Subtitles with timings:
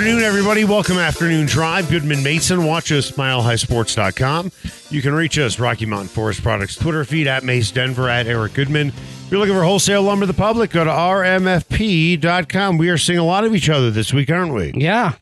[0.00, 0.64] Afternoon, everybody.
[0.64, 1.90] Welcome Afternoon Drive.
[1.90, 2.64] Goodman Mason.
[2.64, 4.50] Watch us, milehighsports.com.
[4.88, 8.54] You can reach us, Rocky Mountain Forest Products Twitter feed at Mace Denver at Eric
[8.54, 8.88] Goodman.
[8.88, 12.78] If you're looking for wholesale lumber to the public, go to rmfp.com.
[12.78, 14.72] We are seeing a lot of each other this week, aren't we?
[14.74, 15.16] Yeah,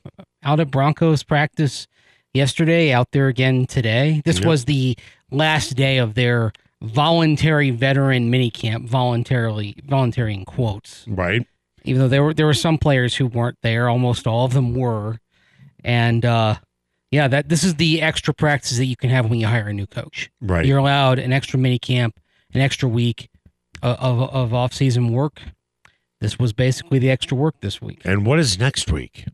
[0.45, 1.89] out at Broncos practice
[2.33, 4.23] yesterday, out there again today.
[4.25, 4.97] This was the
[5.33, 11.05] last day of their voluntary veteran minicamp, voluntarily voluntary in quotes.
[11.09, 11.45] Right.
[11.89, 14.75] Even though there were there were some players who weren't there, almost all of them
[14.75, 15.19] were.
[15.83, 16.57] And uh
[17.11, 19.73] yeah, that this is the extra practice that you can have when you hire a
[19.73, 20.31] new coach.
[20.43, 20.67] Right.
[20.67, 22.21] You're allowed an extra mini camp,
[22.53, 23.31] an extra week
[23.83, 25.41] of of, of off season work.
[26.21, 28.03] This was basically the extra work this week.
[28.05, 29.25] and what is next week?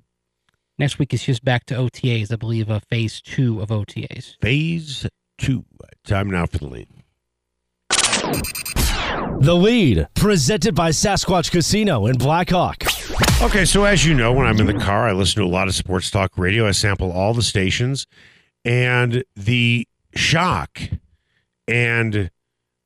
[0.78, 4.36] Next week is just back to OTAs, I believe, uh, phase two of OTAs.
[4.40, 5.06] Phase
[5.38, 5.64] two.
[6.04, 6.88] Time now for the lead.
[9.44, 12.82] The lead, presented by Sasquatch Casino in Blackhawk.
[13.42, 15.68] Okay, so as you know, when I'm in the car, I listen to a lot
[15.68, 16.66] of sports talk radio.
[16.66, 18.06] I sample all the stations,
[18.64, 20.80] and the shock
[21.68, 22.30] and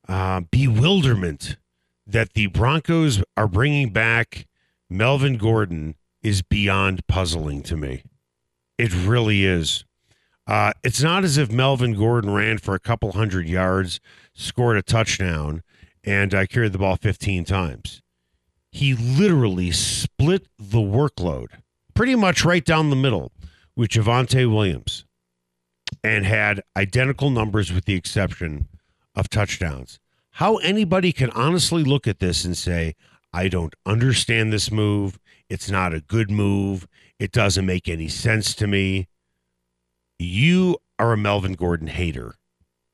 [0.08, 1.58] uh, bewilderment
[2.08, 4.48] that the Broncos are bringing back
[4.90, 8.02] Melvin Gordon is beyond puzzling to me.
[8.78, 9.84] It really is.
[10.44, 14.00] Uh, it's not as if Melvin Gordon ran for a couple hundred yards,
[14.34, 15.62] scored a touchdown,
[16.04, 18.02] and I carried the ball 15 times
[18.70, 21.48] he literally split the workload
[21.94, 23.32] pretty much right down the middle
[23.76, 25.04] with Javonte Williams
[26.04, 28.68] and had identical numbers with the exception
[29.14, 29.98] of touchdowns.
[30.32, 32.94] How anybody can honestly look at this and say,
[33.32, 35.18] I don't understand this move.
[35.48, 36.86] It's not a good move.
[37.18, 39.08] It doesn't make any sense to me.
[40.18, 42.34] You are a Melvin Gordon hater.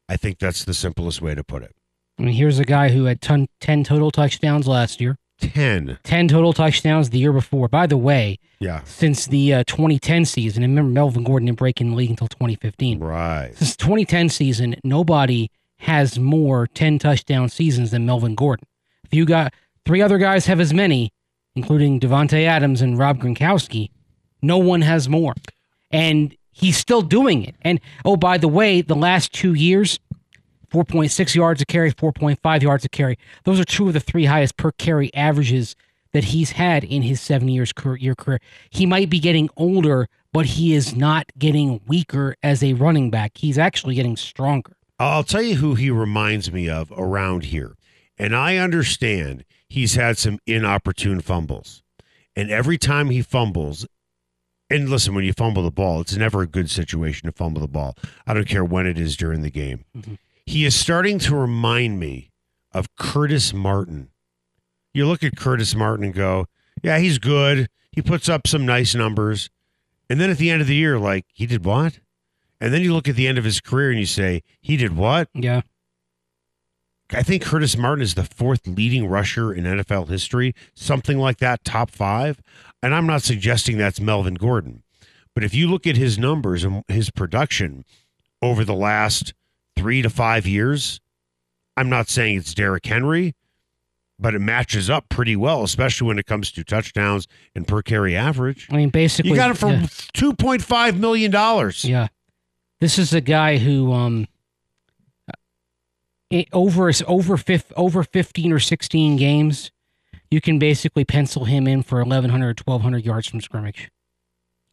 [0.08, 1.74] I think that's the simplest way to put it.
[2.18, 5.98] I mean, here's a guy who had ton, 10 total touchdowns last year, 10.
[6.04, 7.68] 10 total touchdowns the year before.
[7.68, 8.82] By the way, Yeah.
[8.84, 12.28] since the uh, 2010 season, and remember, Melvin Gordon didn't break in the league until
[12.28, 13.00] 2015.
[13.00, 13.50] Right.
[13.56, 18.66] Since 2010 season, nobody has more 10 touchdown seasons than Melvin Gordon.
[19.04, 19.52] If you got
[19.84, 21.10] three other guys have as many,
[21.56, 23.90] including Davante Adams and Rob Gronkowski,
[24.40, 25.34] no one has more.
[25.90, 27.56] And he's still doing it.
[27.62, 29.98] And oh, by the way, the last two years,
[30.74, 33.16] 4.6 yards a carry, 4.5 yards a carry.
[33.44, 35.76] Those are two of the three highest per carry averages
[36.12, 38.40] that he's had in his seven years career, year career.
[38.70, 43.32] He might be getting older, but he is not getting weaker as a running back.
[43.36, 44.76] He's actually getting stronger.
[44.98, 47.76] I'll tell you who he reminds me of around here.
[48.18, 51.84] And I understand he's had some inopportune fumbles.
[52.34, 53.86] And every time he fumbles,
[54.68, 57.68] and listen, when you fumble the ball, it's never a good situation to fumble the
[57.68, 57.96] ball.
[58.26, 59.84] I don't care when it is during the game.
[59.96, 60.14] Mm-hmm.
[60.46, 62.30] He is starting to remind me
[62.72, 64.10] of Curtis Martin.
[64.92, 66.46] You look at Curtis Martin and go,
[66.82, 67.68] yeah, he's good.
[67.92, 69.48] He puts up some nice numbers.
[70.10, 72.00] And then at the end of the year, like, he did what?
[72.60, 74.96] And then you look at the end of his career and you say, he did
[74.96, 75.28] what?
[75.34, 75.62] Yeah.
[77.12, 81.64] I think Curtis Martin is the fourth leading rusher in NFL history, something like that,
[81.64, 82.40] top five.
[82.82, 84.82] And I'm not suggesting that's Melvin Gordon.
[85.34, 87.84] But if you look at his numbers and his production
[88.40, 89.34] over the last
[89.76, 91.00] three to five years,
[91.76, 93.34] I'm not saying it's Derrick Henry,
[94.18, 98.16] but it matches up pretty well, especially when it comes to touchdowns and per carry
[98.16, 98.68] average.
[98.70, 99.86] I mean, basically, You got it for yeah.
[100.14, 101.32] $2.5 million.
[101.82, 102.08] Yeah.
[102.80, 104.28] This is a guy who um
[106.52, 109.70] over over fif, over 15 or 16 games,
[110.30, 113.90] you can basically pencil him in for 1100 1200 yards from scrimmage.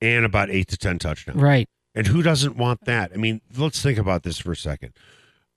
[0.02, 1.40] And about eight to 10 touchdowns.
[1.40, 1.70] Right.
[1.94, 3.12] And who doesn't want that?
[3.14, 4.94] I mean, let's think about this for a second.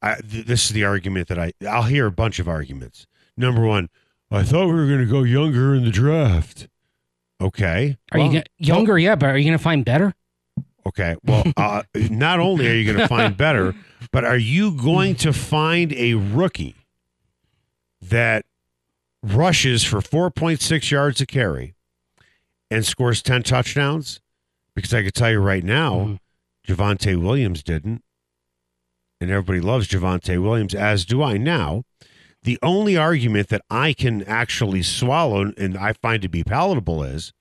[0.03, 3.07] I, th- this is the argument that I I'll hear a bunch of arguments.
[3.37, 3.89] Number one,
[4.31, 6.69] I thought we were going to go younger in the draft.
[7.41, 8.99] Okay, Are Well, you gonna, younger?
[8.99, 10.15] Yeah, but are you going to find better?
[10.87, 13.75] Okay, well, uh, not only are you going to find better,
[14.13, 16.75] but are you going to find a rookie
[18.03, 18.45] that
[19.23, 21.75] rushes for four point six yards a carry
[22.71, 24.21] and scores ten touchdowns?
[24.75, 26.19] Because I could tell you right now, Mhm.
[26.67, 28.03] Javonte Williams didn't.
[29.21, 31.85] And everybody loves Javonte Williams, as do I now.
[32.43, 37.33] The only argument that I can actually swallow and I find to be palatable is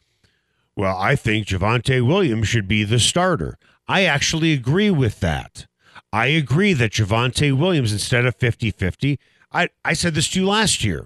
[0.76, 3.58] well, I think Javonte Williams should be the starter.
[3.88, 5.68] I actually agree with that.
[6.12, 9.20] I agree that Javonte Williams, instead of 50 50,
[9.52, 11.06] I, I said this to you last year.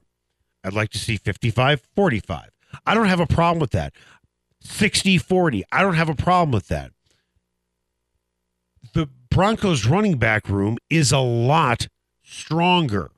[0.63, 2.49] I'd like to see 55 45.
[2.85, 3.93] I don't have a problem with that.
[4.61, 5.63] 60 40.
[5.71, 6.91] I don't have a problem with that.
[9.29, 11.87] Broncos running back room is a lot
[12.23, 13.11] stronger.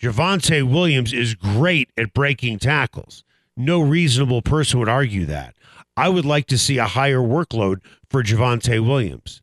[0.00, 3.24] Javonte Williams is great at breaking tackles.
[3.56, 5.54] No reasonable person would argue that.
[5.96, 9.42] I would like to see a higher workload for Javonte Williams.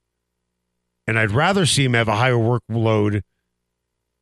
[1.08, 3.22] And I'd rather see him have a higher workload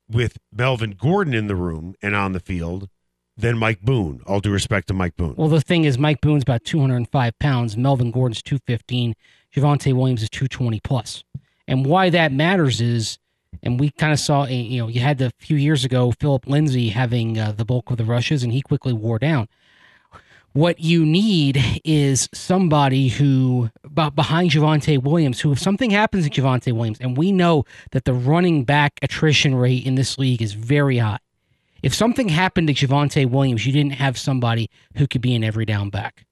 [0.10, 2.90] with Melvin Gordon in the room and on the field
[3.38, 4.22] than Mike Boone.
[4.25, 5.36] All due respect to Mike Boone.
[5.38, 7.78] Well, the thing is, Mike Boone's about 205 pounds.
[7.78, 9.16] Melvin Gordon's 215.
[9.56, 11.24] Javonte Williams is 220 plus.
[11.68, 13.19] And why that matters is,
[13.62, 16.48] and we kind of saw, a, you know, you had the few years ago Phillip
[16.48, 19.48] Lindsay having uh, the bulk of the rushes, and he quickly wore down.
[20.54, 26.74] What you need is somebody who, behind Javonte Williams, who if something happens to Javonte
[26.74, 30.98] Williams, and we know that the running back attrition rate in this league is very
[30.98, 31.19] high.
[31.84, 35.66] If something happened to Javonte Williams, you didn't have somebody who could be an every
[35.66, 36.26] down back.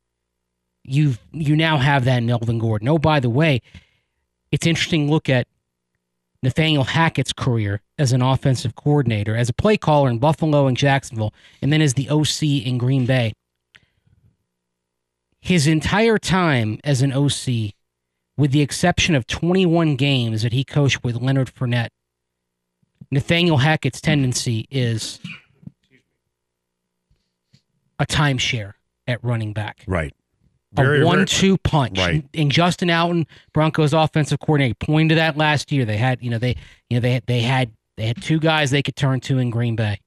[0.84, 2.88] You you now have that in Melvin Gordon.
[2.88, 3.62] Oh, by the way,
[4.52, 5.48] it's interesting to look at
[6.44, 11.34] Nathaniel Hackett's career as an offensive coordinator, as a play caller in Buffalo and Jacksonville,
[11.62, 13.34] and then as the OC in Green Bay
[15.46, 17.74] his entire time as an OC,
[18.36, 21.90] with the exception of 21 games that he coached with Leonard Fournette,
[23.16, 25.22] Nathaniel Hackett's tendency is
[27.98, 28.74] a timeshare
[29.08, 29.86] at running back.
[29.88, 30.14] Right.
[30.78, 31.98] a one-two punch.
[31.98, 32.26] Right.
[32.34, 35.86] And Justin Outten, Broncos offensive coordinator, pointed to that last year.
[35.86, 36.58] They had, you know, they,
[36.90, 39.78] you know, they they had they had two guys they could turn to in Green
[39.78, 40.02] Bay.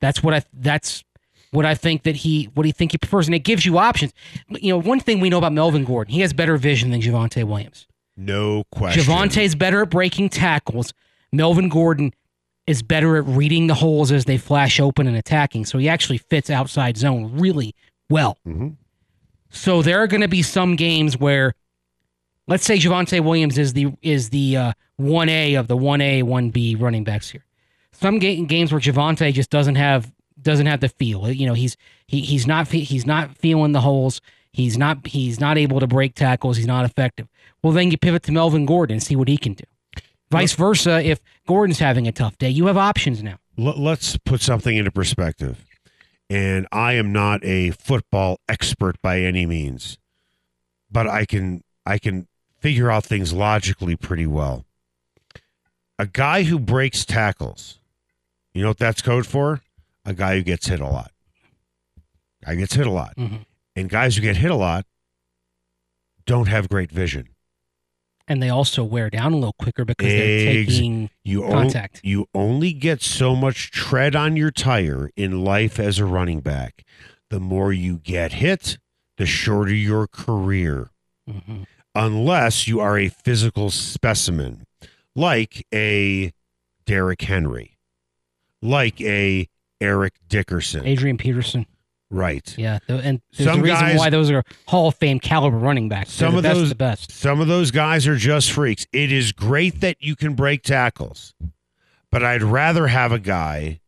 [0.00, 0.42] That's what I.
[0.52, 1.04] That's
[1.52, 3.78] what I think that he what do you think he prefers, and it gives you
[3.78, 4.12] options.
[4.48, 7.44] You know, one thing we know about Melvin Gordon, he has better vision than Javonte
[7.44, 7.86] Williams.
[8.16, 9.04] No question.
[9.04, 10.92] Javonte's better at breaking tackles.
[11.32, 12.12] Melvin Gordon
[12.70, 15.64] is better at reading the holes as they flash open and attacking.
[15.64, 17.74] So he actually fits outside zone really
[18.08, 18.38] well.
[18.46, 18.76] Mhm.
[19.50, 21.54] So there are going to be some games where,
[22.46, 26.50] let's say Javonte Williams is the is the one A of the one A one
[26.50, 27.44] B running backs here.
[27.92, 31.30] Some ga- games where Javonte just doesn't have doesn't have the feel.
[31.30, 31.76] You know, he's
[32.06, 34.20] he he's not he's not feeling the holes.
[34.52, 36.56] He's not he's not able to break tackles.
[36.56, 37.26] He's not effective.
[37.62, 39.64] Well, then you pivot to Melvin Gordon and see what he can do.
[40.30, 43.38] Vice versa, if Gordon's having a tough day, you have options now.
[43.56, 45.64] Let- Let's put something into perspective.
[46.28, 49.98] And I am not a football expert by any means,
[50.90, 52.28] but I can I can
[52.60, 54.64] figure out things logically pretty well.
[55.98, 57.80] A guy who breaks tackles,
[58.54, 59.60] you know what that's code for?
[60.04, 61.10] A guy who gets hit a lot.
[62.44, 63.16] Guy gets hit a lot.
[63.16, 63.44] Mhm.
[63.74, 64.86] And guys who get hit a lot
[66.26, 67.29] don't have great vision.
[68.30, 72.00] And they also wear down a little quicker because they're taking You on- Contact.
[72.04, 76.84] you only get so much tread on your tire in life as a running back.
[77.30, 78.78] The more you get hit,
[79.16, 80.90] the shorter your career,
[81.28, 81.66] Mhm.
[81.96, 84.64] unless you are a physical specimen,
[85.16, 86.32] like a
[86.86, 87.78] Derrick Henry,
[88.62, 89.48] like a
[89.80, 90.86] Eric Dickerson.
[90.86, 91.66] Adrian Peterson.
[92.10, 92.54] Right.
[92.58, 95.88] Yeah, and there's Some a reason guys- why those are Hall of Fame caliber running
[95.88, 96.16] backs.
[96.16, 97.12] They're Some the of best those- of the best.
[97.12, 98.86] Some of those guys are just freaks.
[98.92, 101.34] It is great that you can break tackles,
[102.10, 103.80] but I'd rather have a guy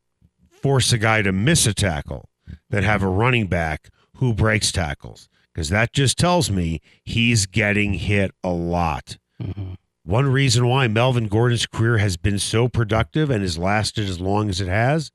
[0.51, 2.29] force a guy to miss a tackle
[2.71, 7.95] than have a running back who breaks tackles because that just tells me he's getting
[7.95, 9.19] hit a lot.
[9.43, 9.75] Mhm.
[10.05, 14.49] One reason why Melvin Gordon's career has been so productive and has lasted as long
[14.49, 15.11] as it has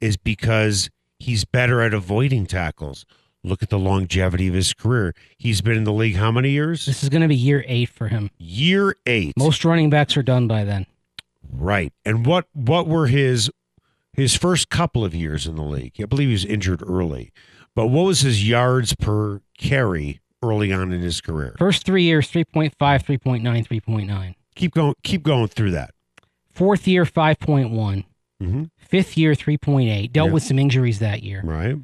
[0.00, 3.04] is because he's better at avoiding tackles.
[3.44, 5.14] Look at the longevity of his career.
[5.38, 6.86] He's been in the league how many years?
[6.86, 8.30] This is going to be year eight for him.
[8.38, 9.34] Year eight.
[9.36, 10.86] Most running backs are done by then.
[11.52, 11.92] right.
[12.04, 13.50] And what what were his
[14.12, 15.92] his first couple of years in the league?
[16.00, 17.32] I believe he was injured early.
[17.76, 21.54] But what was his yards per carry early on in his career?
[21.58, 24.34] First three years, 3.5, 3.9, 3.9.
[24.56, 25.90] Keep going keep going through that.
[26.50, 28.04] Fourth year, 5.1.
[28.40, 30.12] hmm Fifth year, 3.8.
[30.12, 30.32] Dealt Yeah.
[30.32, 31.40] with some injuries that year.
[31.44, 31.76] Right.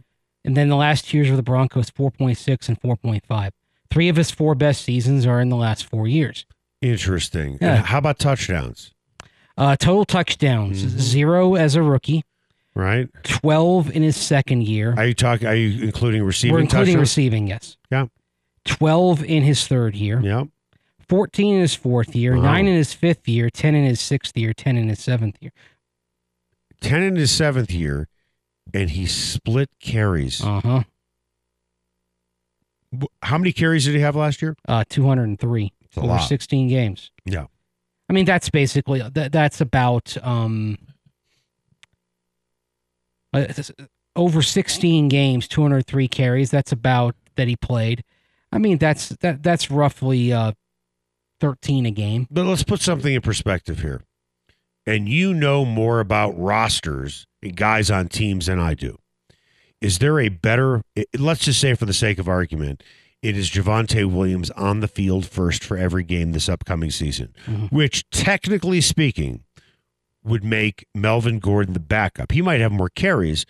[0.44, 3.50] And then the last two years with the Broncos, 4.6 and 4.5.
[3.90, 6.46] Three of his four best seasons are in the last four years.
[6.80, 7.58] Interesting.
[7.60, 7.76] Yeah.
[7.82, 8.92] How about touchdowns?
[9.56, 10.98] Uh, total touchdowns, Mhm.
[10.98, 12.24] zero as a rookie,
[12.74, 13.08] Right?
[13.24, 14.94] 12 in his second year.
[14.96, 17.00] Are you talking are you including receiving We're including touchdowns?
[17.00, 17.76] receiving, yes.
[17.90, 18.06] Yeah.
[18.64, 20.44] 12 in his third year, yeah.
[21.08, 22.42] 14 in his fourth year, Wow.
[22.44, 25.52] 9 in his fifth year, 10 in his sixth year, 10 in his seventh year.
[26.82, 28.08] 10 in his seventh year,
[28.74, 30.42] and he split carries.
[30.44, 30.82] Uh huh.
[33.22, 34.54] How many carries did he have last year?
[34.68, 35.72] Uh, 203.
[35.84, 37.10] It's over 16 games.
[37.24, 37.46] Yeah.
[38.08, 40.76] I mean, that's basically that, that's about um
[43.32, 43.46] uh,
[44.14, 46.50] over 16 games, 203 carries.
[46.50, 48.04] That's about that he played.
[48.50, 50.52] I mean, that's that that's roughly uh
[51.40, 52.26] 13 a game.
[52.30, 54.02] But let's put something in perspective here.
[54.86, 58.98] And you know more about rosters and guys on teams than I do.
[59.80, 60.82] Is there a better,
[61.18, 62.82] let's just say for the sake of argument,
[63.22, 67.70] it is Javonte Williams on the field first for every game this upcoming season, Mhm.
[67.70, 69.44] which technically speaking
[70.24, 72.32] would make Melvin Gordon the backup.
[72.32, 73.44] He might have more carries,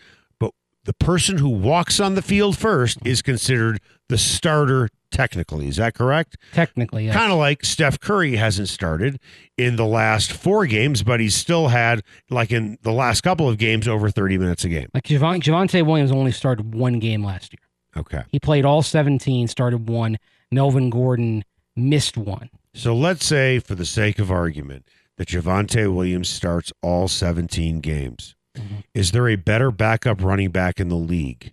[0.85, 5.69] the person who walks on the field first is considered the starter technically.
[5.69, 6.37] Is that correct?
[6.53, 7.15] Technically, yes.
[7.15, 9.21] Kind of like Steph Curry hasn't started
[9.57, 13.59] in the last four games, but he's still had, like in the last couple of
[13.59, 14.89] games, over 30 minutes a game.
[14.95, 17.61] like Javon, Javonte Williams only started one game last year.
[17.97, 18.23] Okay.
[18.29, 20.19] He played all 17, started one.
[20.51, 21.45] Melvin Gordon
[21.77, 22.51] missed one.
[22.75, 28.35] So let's say, for the sake of argument, that Javonte Williams starts all 17 games.
[28.57, 28.85] Mhm.
[28.95, 31.53] Is there a better backup running back in the league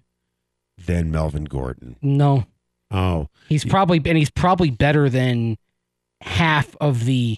[0.86, 1.96] than Melvin Gordon?
[2.01, 2.46] No,
[2.91, 5.58] Oh, he's probably and he's probably better than
[6.22, 7.38] half of the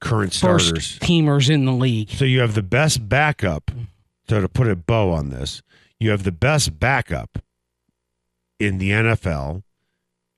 [0.00, 0.98] current first starters.
[1.00, 2.08] teamers in the league.
[2.10, 3.70] So you have the best backup.
[4.28, 5.60] So to put a bow on this,
[5.98, 7.40] you have the best backup
[8.60, 9.64] in the NFL.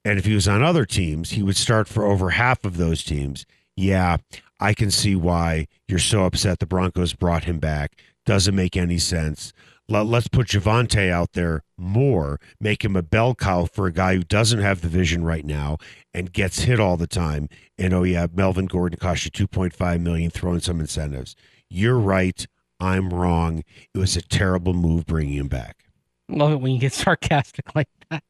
[0.05, 3.05] And if he was on other teams, he would start for over half of those
[3.05, 3.45] teams.
[3.77, 4.17] Yeah,
[4.59, 7.93] I can see why you're so upset the Broncos brought him back.
[8.25, 9.52] Doesn't make any sense.
[9.88, 14.14] Let, let's put Javonte out there more, make him a bell cow for a guy
[14.14, 15.79] who doesn't have the vision right now
[16.14, 17.49] and gets hit all the time.
[17.76, 21.35] And oh yeah, Melvin Gordon cost you 2.5 million, throwing some incentives.
[21.69, 22.47] You're right.
[22.79, 23.64] I'm wrong.
[23.95, 25.85] It was a terrible move bringing him back.
[26.29, 28.23] Love it when you get sarcastic like that.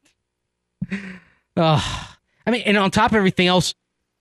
[1.56, 2.06] Ugh.
[2.46, 3.75] I mean, and on top of everything else,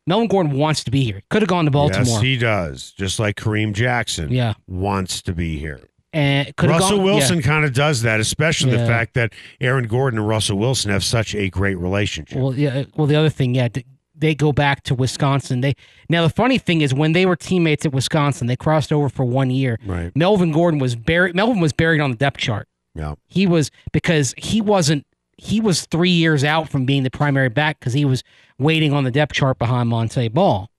[0.07, 1.21] Melvin Gordon wants to be here.
[1.29, 2.05] Could have gone to Baltimore.
[2.05, 2.91] Yes, he does.
[2.91, 5.79] Just like Kareem Jackson yeah, wants to be here.
[6.13, 10.19] and could Russell gone, Wilson kind of does that, especially the fact that Aaron Gordon
[10.19, 12.37] and Russell Wilson have such a great relationship.
[12.37, 12.79] Well, yeah.
[12.79, 13.69] Uh, well, the other thing, yeah,
[14.15, 15.61] they go back to Wisconsin.
[15.61, 15.75] They
[16.09, 19.25] now the funny thing is when they were teammates at Wisconsin, they crossed over for
[19.25, 19.77] one year.
[19.85, 20.11] right.
[20.15, 21.35] Melvin Gordon was buried.
[21.35, 22.67] Melvin was buried on the depth chart.
[22.95, 23.15] Yeah.
[23.27, 25.05] He was because he wasn't.
[25.43, 28.23] He was three years out from being the primary back because he was
[28.59, 30.69] waiting on the depth chart behind Montee Ball.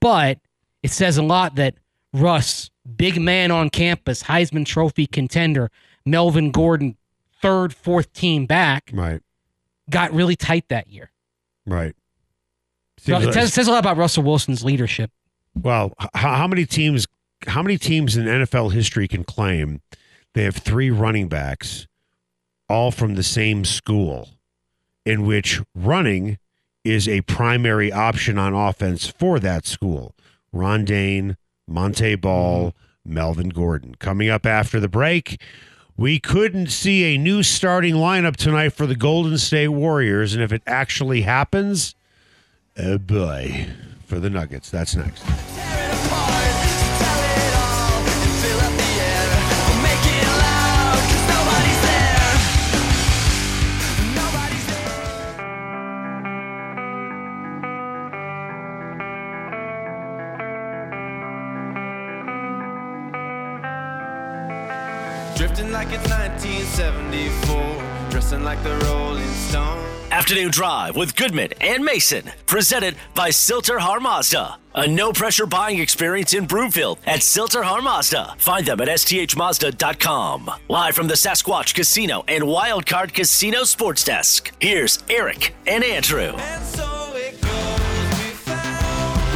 [0.00, 0.38] But
[0.82, 1.76] it says a lot that
[2.12, 5.70] Russ, big man on campus, Heisman Trophy contender,
[6.04, 6.96] Melvin Gordon,
[7.40, 9.20] third, fourth team back, Right.
[9.88, 11.12] got really tight that year.
[11.64, 11.94] Right.
[12.98, 15.10] So it says, says a lot about Russell Wilson's leadership.
[15.54, 17.06] Well, how many teams?
[17.46, 19.82] How many teams in NFL history can claim
[20.32, 21.86] they have three running backs,
[22.74, 24.30] all from the same school,
[25.06, 26.38] in which running
[26.82, 30.12] is a primary option on offense for that school?
[30.52, 31.36] Ron Dayne,
[31.68, 33.94] Montee Ball, Melvin Gordon.
[33.94, 35.40] Coming up after the break.
[35.96, 40.52] We couldn't see a new starting lineup tonight for the Golden State Warriors, and if
[40.52, 41.94] it actually happens,
[42.76, 43.68] oh boy,
[44.04, 44.68] for the Nuggets.
[44.68, 45.22] That's next.
[65.84, 69.82] Like it's 1974, dressing like the Rolling Stones.
[70.10, 74.56] Afternoon Drive with Goodman and Mason, presented by Sill-TerHar Mazda.
[74.76, 78.34] A no pressure buying experience in Broomfield at Sill-TerHar Mazda.
[78.38, 80.50] Find them at sthmazda.com.
[80.68, 84.50] Live from the Sasquatch Casino and Wildcard Casino Sports Desk.
[84.60, 86.32] Here's Eric and Andrew.
[86.38, 88.54] And so it goes, we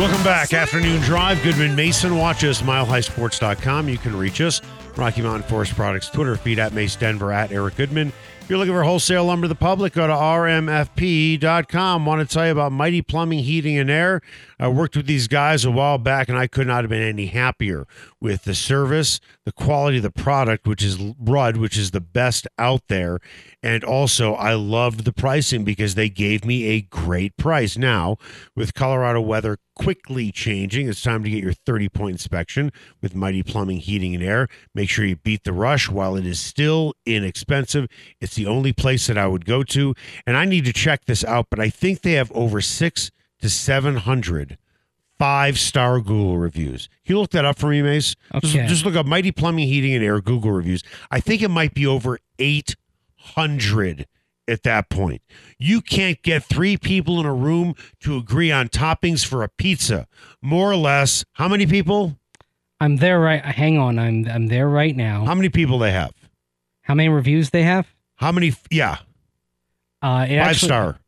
[0.03, 0.55] Welcome back.
[0.55, 1.43] Afternoon Drive.
[1.43, 2.17] Goodman Mason.
[2.17, 3.91] Watch us, milehighsports.com.
[3.91, 4.63] You can reach us.
[4.99, 8.13] Rocky Mountain Forest Products Twitter feed at Mace Denver at Eric Goodman.
[8.49, 12.07] If you're looking for wholesale lumber to the public, go to rmfp.com.
[12.07, 14.23] Want to tell you about Mighty Plumbing, Heating, and Air.
[14.59, 17.27] I worked with these guys a while back, and I could not have been any
[17.27, 17.87] happier
[18.23, 22.49] with the service, the quality of the product, which is Ruud, which is the best
[22.59, 23.19] out there.
[23.63, 27.77] And also, I loved the pricing because they gave me a great price.
[27.77, 28.17] Now,
[28.57, 33.43] with Colorado weather quickly changing, it's time to get your 30 point inspection with Mighty
[33.43, 34.49] Plumbing, Heating, and Air.
[34.75, 37.89] Make sure you beat the rush while it is still inexpensive.
[38.21, 39.95] It's the only place that I would go to.
[40.27, 43.11] And I need to check this out, but I think they have over six
[43.43, 44.57] to 700
[45.19, 46.89] five star Google reviews.
[47.05, 48.15] Can you look that up for me, Mace?
[48.41, 48.67] Just, Okay.
[48.69, 50.83] just look up Mighty Plumbing, Heating, and Air Google reviews.
[51.11, 54.07] I think it might be over 800
[54.47, 55.21] at that point.
[55.59, 60.07] You can't get three people in a room to agree on toppings for a pizza.
[60.41, 62.17] More or less, how many people?
[62.81, 63.45] I'm there right.
[63.45, 65.25] Hang on, I'm I'm there right now.
[65.25, 66.13] How many people they have?
[66.83, 67.93] How many reviews they have?
[68.19, 68.53] How many?
[68.71, 68.99] Yeah,
[70.03, 70.99] Uh, it five actually, star.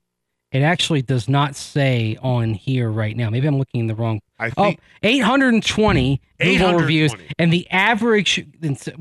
[0.52, 3.30] It actually does not say on here right now.
[3.30, 4.20] Maybe I'm looking in the wrong.
[4.38, 7.34] I Oh, think 820 Google reviews, 820.
[7.38, 8.38] and the average.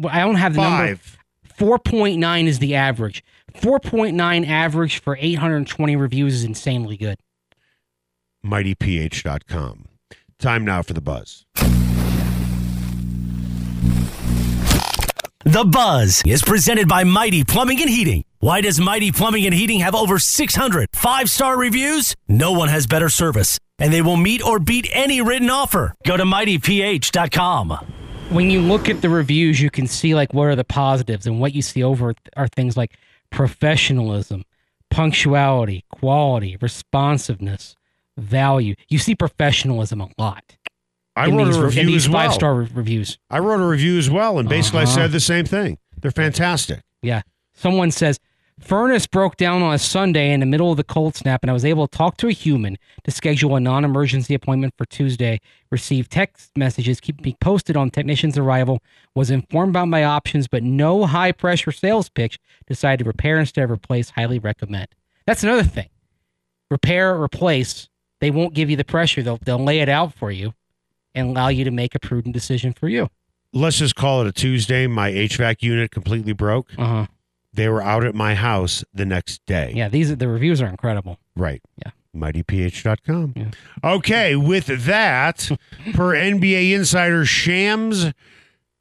[0.09, 0.95] I don't have the number.
[0.95, 1.17] five.
[1.57, 3.23] 4.9 is the average.
[3.55, 7.17] 4.9 average for 820 reviews is insanely good.
[8.45, 9.85] MightyPH.com.
[10.39, 11.45] Time now for the buzz.
[15.49, 18.23] The Buzz is presented by Mighty Plumbing and Heating.
[18.37, 22.15] Why does Mighty Plumbing and Heating have over 600 five star reviews?
[22.27, 25.95] No one has better service, and they will meet or beat any written offer.
[26.05, 27.71] Go to mightyph.com.
[28.29, 31.39] When you look at the reviews, you can see like what are the positives, and
[31.39, 32.95] what you see over are things like
[33.31, 34.43] professionalism,
[34.91, 37.75] punctuality, quality, responsiveness,
[38.17, 38.75] value.
[38.87, 40.57] You see professionalism a lot.
[41.19, 42.25] I wrote these, a review as well.
[42.27, 43.17] five star reviews.
[43.29, 44.95] I wrote a review as well, and basically I Uh-huh.
[44.95, 45.77] said the same thing.
[46.01, 46.81] They're fantastic.
[47.01, 47.21] Yeah.
[47.53, 48.19] Someone says,
[48.59, 51.53] Furnace broke down on a Sunday in the middle of the cold snap, and I
[51.53, 55.39] was able to talk to a human to schedule a non emergency appointment for Tuesday.
[55.71, 58.81] Received text messages, keep me posted on technician's arrival,
[59.15, 62.37] was informed about my options, but no high pressure sales pitch.
[62.67, 64.09] Decided to repair instead of replace.
[64.09, 64.87] Highly recommend.
[65.25, 65.87] That's another thing.
[66.69, 67.87] Repair, replace.
[68.19, 69.23] They won't give you the pressure.
[69.23, 70.53] They'll, they'll lay it out for you
[71.15, 73.09] and allow you to make a prudent decision for you.
[73.53, 74.87] Let's just call it a Tuesday.
[74.87, 76.71] My HVAC unit completely broke.
[76.77, 77.05] Uh huh.
[77.51, 79.73] They were out at my house the next day.
[79.75, 81.17] Yeah, these are, the reviews are incredible.
[81.35, 81.61] Right.
[81.83, 81.91] Yeah.
[82.15, 83.33] MightyPH.com.
[83.35, 83.51] Yeah.
[83.83, 85.49] Okay, with that,
[85.93, 88.11] per NBA insider Shams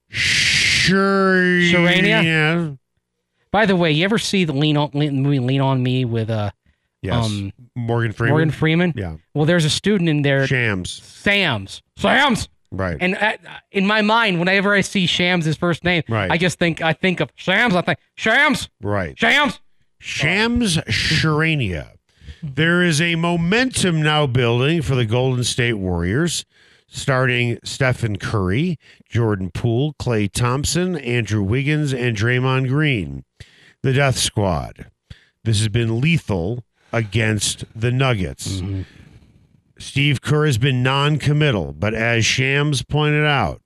[0.08, 2.78] Sure Charania?
[3.50, 6.30] By the way, you ever see the Lean on Lean, movie Lean on Me with
[6.30, 6.50] uh
[7.02, 7.25] Yes.
[7.26, 8.32] um Morgan Freeman.
[8.32, 8.93] Morgan Freeman?
[8.97, 9.17] Yeah.
[9.34, 10.91] Well, there's a student in there, Shams.
[10.91, 11.82] Sam's.
[11.97, 12.49] Sam's.
[12.71, 12.97] Right.
[13.00, 13.37] And uh,
[13.71, 16.30] in my mind, whenever I see Shams' his first name, Right.
[16.30, 17.75] I just think I think of Shams.
[17.75, 19.19] I think Shams, right.
[19.19, 19.61] Shams.
[20.00, 21.93] Shams Charania.
[22.43, 26.45] There is a momentum now building for the Golden State Warriors,
[26.87, 33.25] starting Stephen Curry, Jordan Poole, Klay Thompson, Andrew Wiggins, and Draymond Green.
[33.82, 34.87] The Death Squad.
[35.43, 38.63] This has been lethal against the Nuggets.
[39.79, 43.61] Steve Kerr has been non committal, but as Shams pointed out,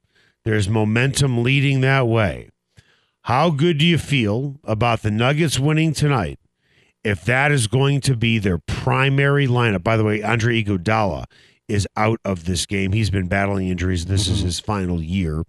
[0.44, 2.50] there's momentum leading that way.
[3.22, 6.38] How good do you feel about the Nuggets winning tonight
[7.04, 9.84] if that is going to be their primary lineup?
[9.84, 11.24] By the way, Andre Iguodala
[11.68, 12.92] is out of this game.
[12.92, 14.06] He's been battling injuries.
[14.06, 15.44] This is his final year.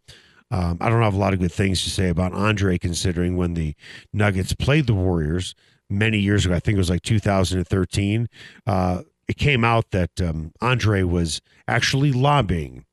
[0.51, 3.55] Um, I don't have a lot of good things to say about Andre, considering when
[3.55, 3.75] the
[4.13, 5.55] Nuggets played the Warriors
[5.93, 6.55] many years ago.
[6.55, 8.27] I think it was like 2013.
[8.65, 12.85] Uh, it came out that um, Andre was actually lobbying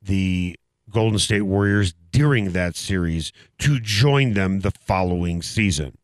[0.00, 0.56] the
[0.90, 5.98] Golden State Warriors during that series to join them the following season.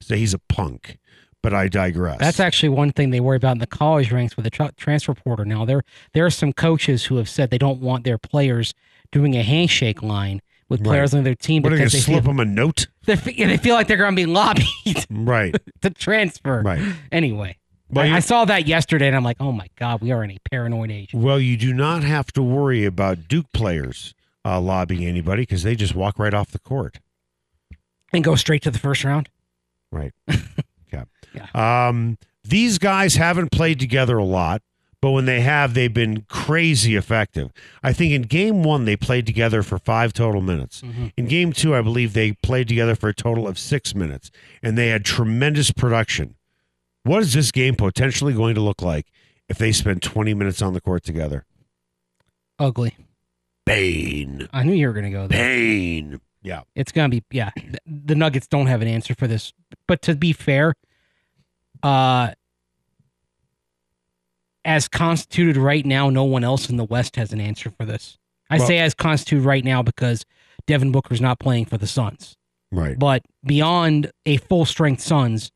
[0.00, 0.98] So he's a punk,
[1.42, 2.18] but I digress.
[2.18, 5.14] That's actually one thing they worry about in the college ranks with the tra- transfer
[5.14, 5.44] portal.
[5.44, 5.82] Now there
[6.12, 8.74] there are some coaches who have said they don't want their players
[9.10, 12.10] doing a handshake line with players on their team what are they going because to
[12.10, 12.88] they slip them a note?
[13.16, 14.66] They they feel like they're going to be lobbied
[15.10, 16.62] Right, to transfer.
[16.62, 16.94] right.
[17.10, 17.56] Anyway,
[17.90, 20.30] Well, I, I saw that yesterday and I'm like, oh my god, we are in
[20.30, 21.10] a paranoid age.
[21.14, 25.74] Well, you do not have to worry about Duke players uh, lobbying anybody because they
[25.74, 26.98] just walk right off the court.
[28.12, 29.28] And go straight to the first round.
[29.92, 30.12] Right.
[30.92, 31.04] yeah.
[31.34, 31.88] yeah.
[31.88, 34.62] Um, these guys haven't played together a lot,
[35.00, 37.52] but when they have, they've been crazy effective.
[37.82, 40.82] I think in game one, they played together for five total minutes.
[41.16, 44.30] In game two, I believe they played together for a total of six minutes,
[44.62, 46.34] and they had tremendous production.
[47.04, 49.06] What is this game potentially going to look like
[49.48, 51.44] if they spend 20 minutes on the court together?
[52.58, 52.96] Ugly.
[53.64, 54.48] Bane.
[54.52, 55.38] I knew you were going to go there.
[55.38, 56.20] Bane.
[56.42, 56.62] Yeah.
[56.74, 57.50] It's going to be yeah.
[57.86, 59.52] The Nuggets don't have an answer for this.
[59.86, 60.74] But to be fair,
[61.82, 62.32] uh
[64.68, 68.18] as constituted right now, no one else in the West has an answer for this.
[68.50, 70.26] I Well- say as constituted right now because
[70.66, 72.36] Devin Booker's not playing for the Suns.
[72.70, 72.98] Right.
[72.98, 75.50] But beyond a full strength Suns,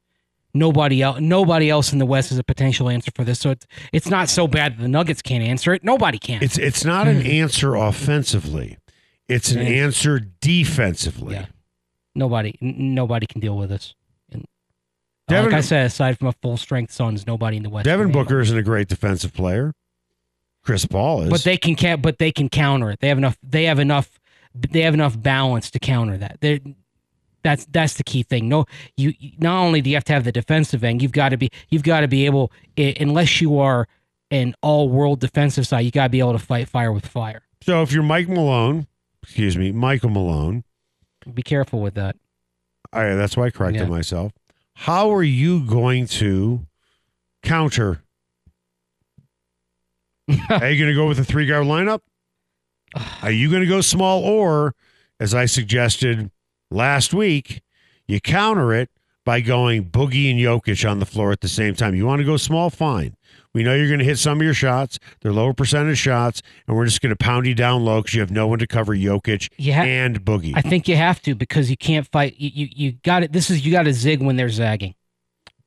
[0.54, 3.38] nobody else nobody else in the West is a potential answer for this.
[3.38, 5.84] So it's it's not so bad that the Nuggets can't answer it.
[5.84, 6.42] Nobody can.
[6.42, 7.26] It's it's not an hmm.
[7.26, 8.78] answer offensively.
[9.28, 9.84] It's an Yeah.
[9.84, 11.34] answer defensively.
[11.34, 11.46] Yeah.
[12.14, 13.94] nobody n- nobody can deal with this.
[15.28, 17.84] Uh, Devin- like I said, aside from a full strength Suns, nobody in the West.
[17.84, 19.72] Devin Booker isn't a great defensive player.
[20.64, 21.30] Chris Paul is.
[21.30, 23.00] but they can ca- but they can counter it.
[23.00, 23.36] They have enough.
[23.42, 24.20] They have enough.
[24.54, 26.36] They have enough balance to counter that.
[26.40, 26.60] They
[27.42, 28.48] That's that's the key thing.
[28.48, 31.36] No, you not only do you have to have the defensive end, you've got to
[31.36, 33.88] be you've got to be able, unless you are
[34.30, 37.42] an all-world defensive side, you got to be able to fight fire with fire.
[37.62, 38.86] So if you're Mike Malone,
[39.22, 40.64] excuse me, Michael Malone,
[41.34, 42.16] Be careful with that.
[42.92, 43.88] I, that's why I corrected Yeah.
[43.88, 44.32] myself.
[44.74, 46.66] How are you going to
[47.42, 48.02] counter?
[50.50, 52.00] are you going to go with a three guard lineup?
[53.22, 54.74] Are you going to go small, or
[55.18, 56.30] as I suggested
[56.70, 57.62] last week,
[58.06, 58.90] you counter it
[59.24, 61.94] by going Boogie and Jokic on the floor at the same time?
[61.94, 63.16] You want to go small, fine.
[63.54, 64.98] We know you're going to hit some of your shots.
[65.20, 68.20] They're lower percentage shots, and we're just going to pound you down low because you
[68.20, 69.82] have no one to cover Jokic Yeah.
[69.82, 70.52] and Boogie.
[70.54, 72.34] I think you have to because you can't fight.
[72.38, 73.32] You you, you got it.
[73.32, 74.94] This is you got to zig when they're zagging.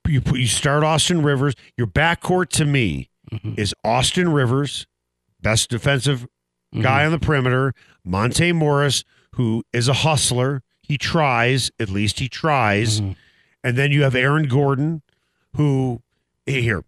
[0.07, 1.53] you put you start Austin Rivers.
[1.77, 3.57] Your backcourt to me Mhm.
[3.57, 4.85] is Austin Rivers,
[5.41, 6.27] best defensive
[6.73, 6.81] Mm-hmm.
[6.81, 7.73] guy on the perimeter.
[8.03, 9.03] Monte Morris,
[9.35, 10.61] who is a hustler.
[10.81, 12.99] He tries, at least he tries.
[12.99, 13.15] Mhm.
[13.63, 15.01] And then you have Aaron Gordon,
[15.55, 16.01] who
[16.45, 16.83] here.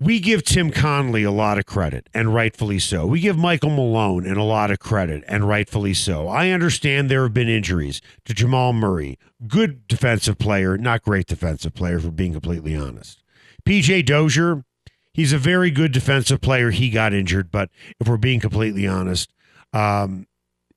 [0.00, 3.04] We give Tim Connelly a lot of credit, and rightfully so.
[3.04, 6.28] We give Michael Malone and a lot of credit, and rightfully so.
[6.28, 11.74] I understand there have been injuries to Jamal Murray, good defensive player, not great defensive
[11.74, 13.24] player, for being completely honest.
[13.66, 14.64] PJ Dozier,
[15.12, 16.70] he's a very good defensive player.
[16.70, 19.32] He got injured, but if we're being completely honest,
[19.72, 20.28] um,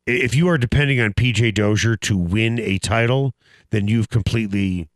[0.08, 3.34] if you are depending on PJ Dozier to win a title,
[3.70, 4.88] then you've completely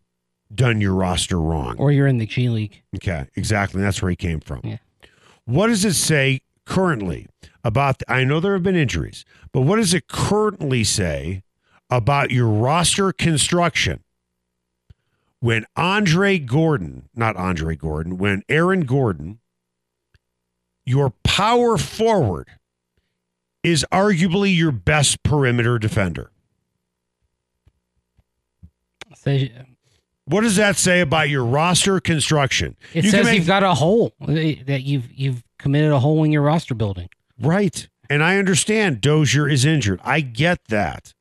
[0.53, 1.75] done your roster wrong.
[1.77, 2.81] Or you're in the G League.
[2.95, 3.81] Okay, exactly.
[3.81, 4.61] That's where he came from.
[4.63, 4.77] Yeah.
[5.45, 7.27] What does it say currently
[7.63, 8.01] about?
[8.07, 11.43] I know there have been injuries, but what does it currently say
[11.89, 14.03] about your roster construction
[15.39, 19.39] when Andre Gordon, not Andre Gordon, when Aaron Gordon,
[20.85, 22.47] your power forward,
[23.63, 26.31] is arguably your best perimeter defender?
[29.15, 29.49] Says-
[30.25, 32.75] What does that say about your roster construction?
[32.93, 36.31] It you says make, you've got a hole that you've you've committed a hole in
[36.31, 37.09] your roster building.
[37.39, 37.87] Right.
[38.09, 39.99] And I understand Dozier is injured.
[40.03, 41.13] I get that.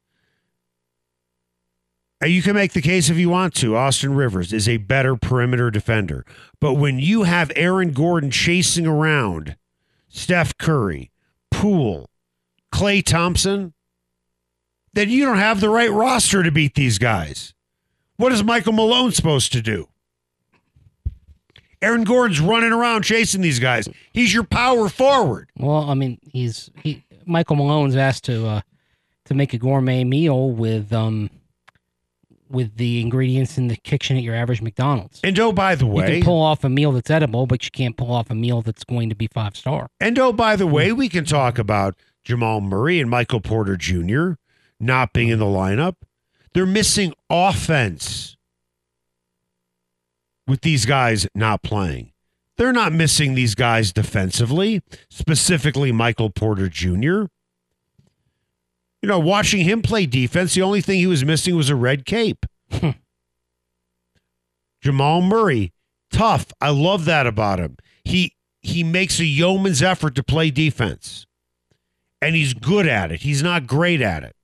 [2.20, 3.76] And you can make the case if you want to.
[3.76, 6.24] Austin Rivers is a better perimeter defender.
[6.60, 9.56] But when you have Aaron Gordon chasing around
[10.08, 11.10] Steph Curry,
[11.50, 12.08] Poole,
[12.72, 13.74] Klay Thompson,
[14.92, 17.53] then you don't have the right roster to beat these guys.
[18.16, 19.88] What is Michael Malone supposed to do?
[21.82, 23.88] Aaron Gordon's running around chasing these guys.
[24.12, 25.50] He's your power forward.
[25.58, 28.60] Well, I mean, he's he Michael Malone's asked to uh
[29.26, 31.28] to make a gourmet meal with um
[32.48, 35.20] with the ingredients in the kitchen at your average McDonald's.
[35.24, 37.70] And oh, by the way, You can pull off a meal that's edible, but you
[37.70, 39.88] can't pull off a meal that's going to be five star.
[40.00, 44.32] and oh, by the way, we can talk about Jamal Murray and Michael Porter Jr.
[44.80, 45.96] not being in the lineup.
[46.54, 48.36] They're missing offense
[50.46, 52.12] with these guys not playing.
[52.56, 57.26] They're not missing these guys defensively, specifically Michael Porter Jr.
[59.02, 62.06] You know, watching him play defense, the only thing he was missing was a red
[62.06, 62.46] cape.
[62.70, 62.90] Hmm.
[64.80, 65.72] Jamal Murray,
[66.12, 66.46] tough.
[66.60, 67.76] I love that about him.
[68.04, 71.26] He he makes a yeoman's effort to play defense.
[72.22, 73.22] And he's good at it.
[73.22, 74.34] He's not great at it.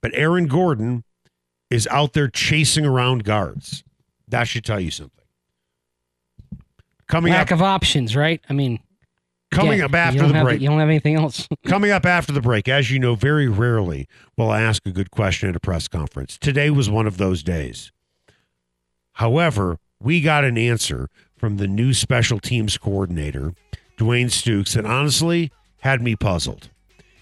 [0.00, 1.04] But Aaron Gordon
[1.70, 3.84] is out there chasing around guards.
[4.28, 5.24] That should tell you something.
[7.08, 8.40] Coming Lack up of options, right?
[8.50, 8.80] I mean,
[9.50, 10.60] coming yeah, up after the have- break.
[10.60, 11.48] you don't have anything else.
[11.66, 14.06] Coming up after the break, as you know, very rarely
[14.36, 16.36] will I ask a good question at a press conference.
[16.38, 17.92] Today was one of those days.
[19.14, 23.54] However, we got an answer from the new special teams coordinator,
[23.96, 26.68] Dwayne Stukes, that honestly had me puzzled.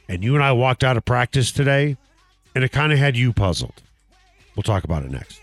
[0.09, 1.97] And you and I walked out of practice today,
[2.57, 3.83] and it kind of had you puzzled.
[4.57, 5.43] We'll talk about it next.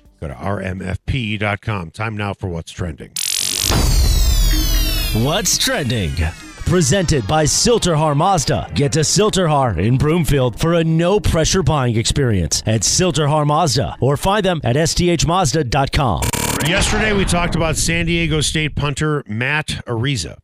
[0.21, 1.91] go to rmfp.com.
[1.91, 3.11] Time now for what's trending.
[5.23, 6.11] What's trending?
[6.65, 8.71] Presented by Sill-TerHar Mazda.
[8.75, 14.15] Get to Sill-TerHar in Broomfield for a no pressure buying experience at Sill-TerHar Mazda or
[14.15, 16.21] find them at sthmazda.com.
[16.65, 20.37] Yesterday, we talked about San Diego State punter Matt Araiza,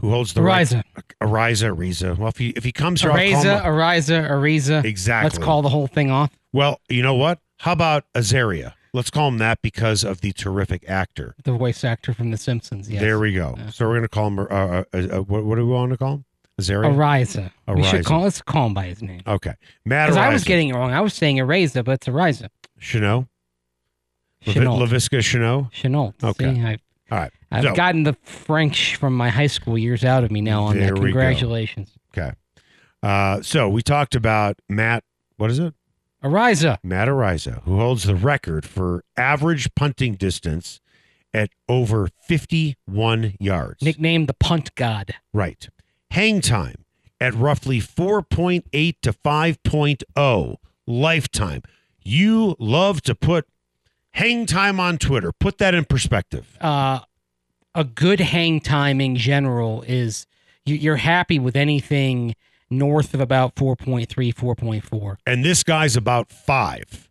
[0.00, 0.82] who holds the Ariza.
[0.96, 1.04] right.
[1.20, 2.16] Ariza, Ariza.
[2.16, 3.72] Well, if he if he comes here, I'll call Ariza, him.
[3.72, 4.84] Ariza, Ariza.
[4.84, 5.26] Exactly.
[5.26, 6.30] Let's call the whole thing off.
[6.52, 7.40] Well, you know what?
[7.58, 8.72] How about Azaria?
[8.94, 11.34] Let's call him that because of the terrific actor.
[11.42, 12.88] The voice actor from The Simpsons.
[12.88, 13.02] Yes.
[13.02, 13.58] There we go.
[13.72, 14.38] So we're going to call him.
[14.38, 16.24] Uh, uh, uh, uh, what, what do we want to call him?
[16.60, 16.94] Azaria.
[16.94, 17.50] Ariza.
[17.74, 18.22] We should call.
[18.22, 19.22] Let's call him by his name.
[19.26, 19.54] Okay,
[19.84, 20.92] Matt Because I was getting it wrong.
[20.92, 22.48] I was saying Ariza, but it's Ariza.
[22.78, 23.28] Chanel.
[24.42, 24.78] Chenault.
[24.78, 25.70] Lavisca Chanel.
[25.72, 26.14] Chenault.
[26.22, 26.54] Okay.
[26.54, 26.78] See, I,
[27.10, 27.32] All right.
[27.50, 30.78] I've So- gotten the French from my high school years out of me now on
[30.78, 30.94] that.
[30.94, 31.90] Congratulations.
[32.16, 32.30] Okay.
[33.02, 35.02] Uh, so we talked about Matt.
[35.36, 35.74] What is it?
[36.24, 36.78] Ariza.
[36.82, 40.80] Matt Araiza, who holds the record for average punting distance
[41.34, 43.82] at over 51 yards.
[43.82, 45.14] Nicknamed the punt god.
[45.32, 45.68] Right.
[46.10, 46.84] Hang time
[47.20, 50.56] at roughly 4.8 to 5.0
[50.86, 51.62] lifetime.
[52.02, 53.46] You love to put
[54.12, 55.32] hang time on Twitter.
[55.32, 56.56] Put that in perspective.
[56.60, 57.00] uh,
[57.74, 60.26] a good hang time in general is
[60.64, 62.36] you, you're happy with anything
[62.78, 65.16] north of about 4.3, 4.4.
[65.26, 67.08] And this guy's about five.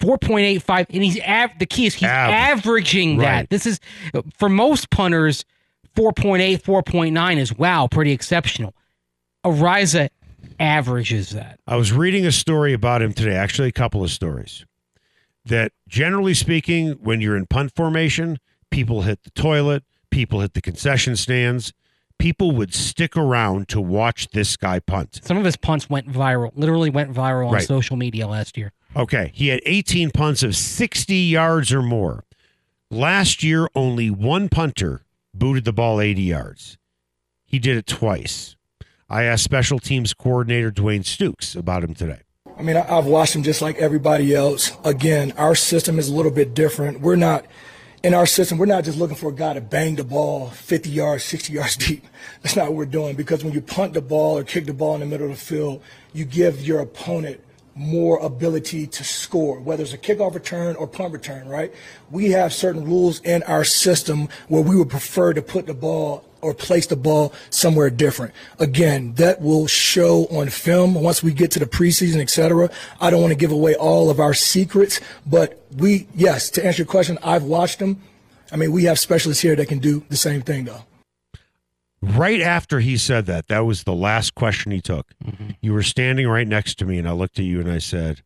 [0.00, 2.34] 4.85 and he's av- the key is he's Average.
[2.58, 3.24] averaging Right.
[3.26, 3.80] that this is
[4.38, 5.44] for most punters
[5.94, 8.74] 4.8 4.9 is wow pretty exceptional
[9.44, 10.08] Araiza
[10.58, 14.64] averages that I was reading a story about him today, actually, a couple of stories.
[15.44, 18.38] That generally speaking, when you're in punt formation,
[18.70, 21.72] people hit the toilet, people hit the concession stands,
[22.20, 25.20] people would stick around to watch this guy punt.
[25.24, 27.66] some of his punts went viral literally went viral on Right.
[27.66, 32.24] social media last year Okay, he had 18 punts of 60 yards or more.
[32.90, 35.02] Last year, only one punter
[35.32, 36.76] booted the ball 80 yards.
[37.44, 38.56] He did it twice.
[39.08, 42.22] I asked special teams coordinator Dwayne Stukes about him today.
[42.58, 44.72] I mean, I- I've watched him just like everybody else.
[44.84, 47.00] Again, our system is a little bit different.
[47.00, 47.44] We're not,
[48.02, 50.88] in our system, we're not just looking for a guy to bang the ball 50
[50.88, 52.04] yards, 60 yards deep.
[52.42, 54.94] That's not what we're doing because when you punt the ball or kick the ball
[54.94, 55.82] in the middle of the field,
[56.12, 57.40] you give your opponent
[57.74, 61.72] more ability to score, whether it's a kickoff return or punt return, right?
[62.10, 66.24] We have certain rules in our system where we would prefer to put the ball
[66.40, 68.32] or place the ball somewhere different.
[68.58, 72.70] Again, that will show on film once we get to the preseason, etc.
[73.00, 76.82] I don't want to give away all of our secrets, but we, yes, to answer
[76.82, 78.02] your question, I've watched them.
[78.52, 80.84] I mean, we have specialists here that can do the same thing, though.
[82.02, 85.12] Right after he said that, that was the last question he took.
[85.24, 85.50] Mm-hmm.
[85.60, 88.22] You were standing right next to me, and I looked at you and I said,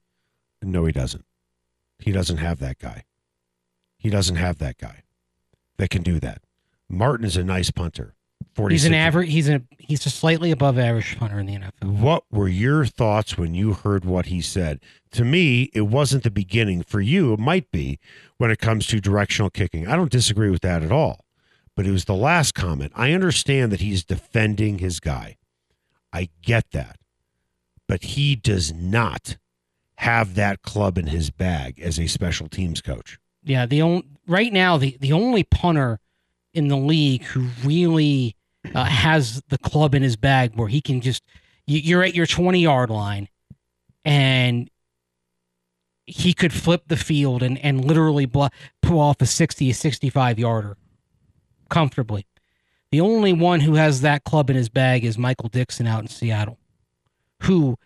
[0.62, 1.24] No, he doesn't.
[1.98, 3.04] He doesn't have that guy.
[3.98, 5.02] He doesn't have that guy
[5.78, 6.42] that can do that.
[6.88, 8.14] Martin is a nice punter.
[8.54, 11.72] 46 he's an average he's a he's a slightly above average punter in the nfl
[11.82, 14.80] What were your thoughts when you heard what he said?
[15.12, 16.82] To me, it wasn't the beginning.
[16.82, 17.98] For you, it might be
[18.38, 19.88] when it comes to directional kicking.
[19.88, 21.24] I don't disagree with that at all.
[21.76, 22.92] But it was the last comment.
[22.94, 25.36] I understand that he's defending his guy.
[26.12, 26.98] I get that.
[27.88, 29.36] But he does not
[29.96, 33.18] have that club in his bag as a special teams coach.
[33.42, 36.00] Yeah, the only right now the the only punter
[36.54, 38.36] in the league who really
[38.74, 41.22] uh, has the club in his bag where he can just
[41.66, 43.28] you, you're at your 20 yard line
[44.04, 44.70] and
[46.06, 50.76] he could flip the field and and literally pull off a 60 a 65 yarder
[51.68, 52.26] comfortably.
[52.90, 56.08] The only one who has that club in his bag is Michael Dickson out in
[56.08, 56.58] Seattle,
[57.42, 57.76] who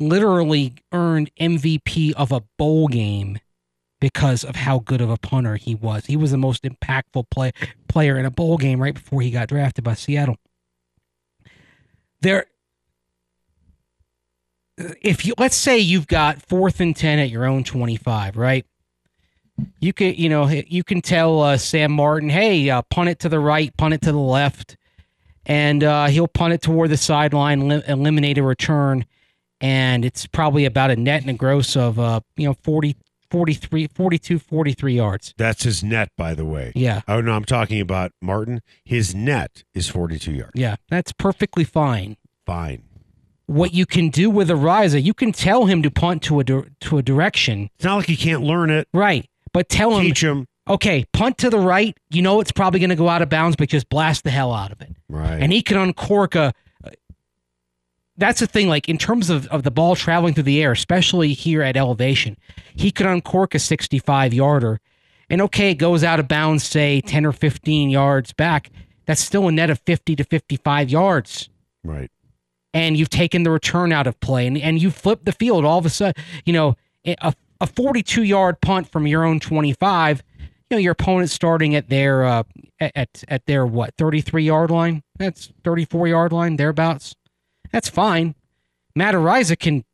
[0.00, 3.38] literally earned MVP of a bowl game
[4.00, 6.06] because of how good of a punter he was.
[6.06, 7.52] He was the most impactful play,
[7.88, 10.36] player in a bowl game right before he got drafted by Seattle.
[12.22, 12.46] There,
[15.00, 18.66] if you let's say you've got fourth and ten at your own twenty-five, right?
[19.78, 23.28] You can, you know, you can tell uh, Sam Martin, "Hey, uh, punt it to
[23.28, 24.76] the right, punt it to the left,"
[25.46, 29.04] and uh, he'll punt it toward the sideline, lim- eliminate a return,
[29.60, 32.96] and it's probably about a net and a gross of uh, you know 40,
[33.30, 35.34] 43, 42, 43 yards.
[35.36, 36.72] That's his net, by the way.
[36.74, 37.02] Yeah.
[37.08, 38.60] Oh, no, I'm talking about Martin.
[38.84, 40.52] His net is 42 yards.
[40.54, 42.16] Yeah, that's perfectly fine.
[42.46, 42.82] Fine.
[43.46, 46.98] What you can do with Araiza, you can tell him to punt to a to
[46.98, 48.86] a direction, It's not like he can't learn it.
[48.94, 49.26] right?
[49.52, 50.46] But tell him, Teach him.
[50.68, 51.96] okay, punt to the right.
[52.10, 54.52] You know it's probably going to go out of bounds, but just blast the hell
[54.54, 54.94] out of it.
[55.08, 55.40] Right.
[55.42, 56.52] and he can uncork a.
[58.20, 58.68] That's the thing.
[58.68, 62.36] Like in terms of, of the ball traveling through the air, especially here at elevation,
[62.74, 64.78] he could uncork a 65 yarder,
[65.30, 68.70] and okay, it goes out of bounds, say 10 or 15 yards back.
[69.06, 71.48] That's still a net of 50 to 55 yards.
[71.82, 72.10] Right.
[72.74, 75.78] And you've taken the return out of play and, and you flip the field all
[75.78, 76.22] of a sudden.
[76.44, 81.32] You know, a, a 42 yard punt from your own 25, you know, your opponent's
[81.32, 82.42] starting at their, uh,
[82.80, 85.02] at, at their what, 33 yard line?
[85.16, 87.14] That's 34 yard line, thereabouts.
[87.72, 88.34] That's fine.
[88.94, 89.84] Matt Araiza can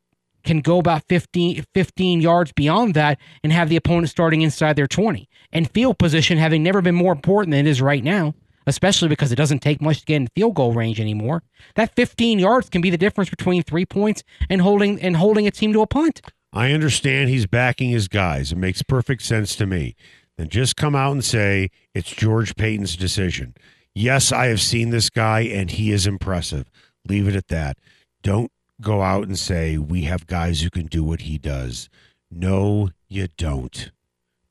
[0.43, 4.87] can go about 15, 15 yards beyond that and have the opponent starting inside their
[4.87, 5.27] 20.
[5.51, 8.33] And field position having never been more important than it is right now,
[8.65, 11.43] especially because it doesn't take much to get in field goal range anymore.
[11.75, 15.51] That 15 yards can be the difference between three points and holding and holding a
[15.51, 16.21] team to a punt.
[16.53, 18.53] I understand he's backing his guys.
[18.53, 19.95] It makes perfect sense to me.
[20.37, 23.53] Then just come out and say it's George Paton's decision.
[23.93, 26.69] Yes, I have seen this guy and he is impressive.
[27.09, 27.77] Leave it at that.
[28.21, 31.89] Don't go out and say we have guys who can do what he does.
[32.29, 33.91] No, you don't.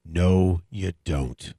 [0.05, 1.55] No, you don't.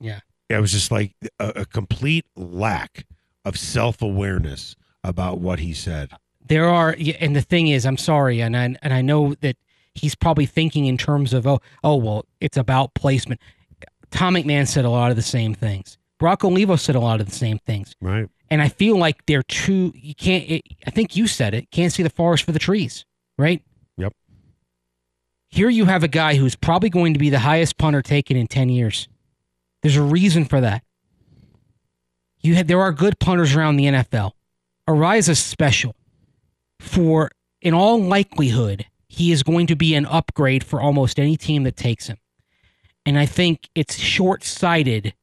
[0.00, 0.20] Yeah.
[0.48, 3.06] It was just like a, a complete lack
[3.44, 6.10] of self awareness about what he said.
[6.46, 9.56] There are and the thing is, I'm sorry, and I and I know that
[9.94, 13.40] he's probably thinking in terms of oh oh well, it's about placement.
[14.10, 15.98] Tom McMahon said a lot of the same things.
[16.18, 17.94] Brock Olivo said a lot of the same things.
[18.00, 18.28] Right.
[18.50, 19.92] And I feel like they're too.
[19.94, 20.48] You can't.
[20.48, 21.70] It, I think you said it.
[21.70, 23.04] Can't see the forest for the trees.
[23.38, 23.62] Right.
[23.96, 24.12] Yep.
[25.48, 28.46] Here you have a guy who's probably going to be the highest punter taken in
[28.46, 29.08] ten years.
[29.82, 30.82] There's a reason for that.
[32.40, 34.32] You had there are good punters around the NFL.
[34.88, 35.96] Araiza's special.
[36.78, 37.30] For
[37.62, 41.76] in all likelihood, he is going to be an upgrade for almost any team that
[41.76, 42.18] takes him.
[43.06, 45.14] And I think it's short sighted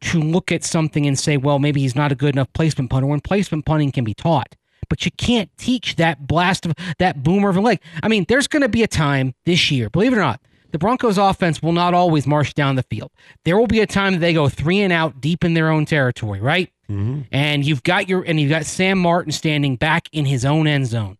[0.00, 3.06] to look at something and say, well, maybe he's not a good enough placement punter
[3.06, 4.56] when placement punting can be taught.
[4.88, 7.80] But you can't teach that blast of that boomer of a leg.
[8.02, 10.40] I mean, there's going to be a time this year, believe it or not,
[10.72, 13.10] the Broncos offense will not always march down the field.
[13.44, 15.84] There will be a time that they go three and out deep in their own
[15.84, 16.70] territory, right?
[16.88, 17.22] Mm-hmm.
[17.32, 20.86] And you've got your and you've got Sam Martin standing back in his own end
[20.86, 21.18] zone.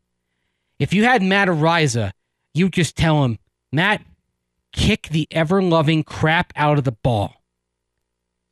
[0.79, 2.13] If you had Matt Araiza,
[2.55, 3.39] you'd just tell him,
[3.73, 4.03] Matt,
[4.73, 7.40] kick the ever loving crap out of the ball.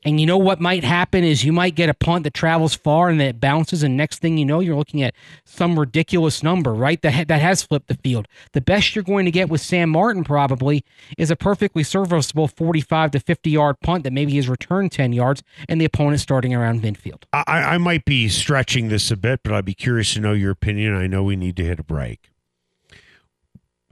[0.05, 3.09] And you know what might happen is you might get a punt that travels far
[3.09, 5.13] and then it bounces, and next thing you know, you're looking at
[5.45, 7.03] some ridiculous number, right?
[7.03, 8.29] That ha- that has flipped the field.
[8.53, 10.85] The best you're going to get with Sam Martin probably
[11.17, 15.43] is a perfectly serviceable 45 to 50 yard punt that maybe is returned 10 yards,
[15.69, 17.25] and the opponent starting around midfield.
[17.33, 20.53] I, I might be stretching this a bit, but I'd be curious to know your
[20.53, 20.95] opinion.
[20.95, 22.31] I know we need to hit a break.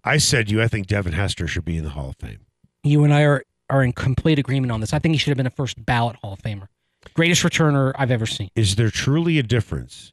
[0.05, 2.47] I said you, I think Devin Hester should be in the Hall of Fame.
[2.85, 4.93] You and I are are in complete agreement on this.
[4.93, 6.69] I think he should have been a first ballot Hall of Famer,
[7.15, 8.51] greatest returner I've ever seen.
[8.55, 10.13] Is there truly a difference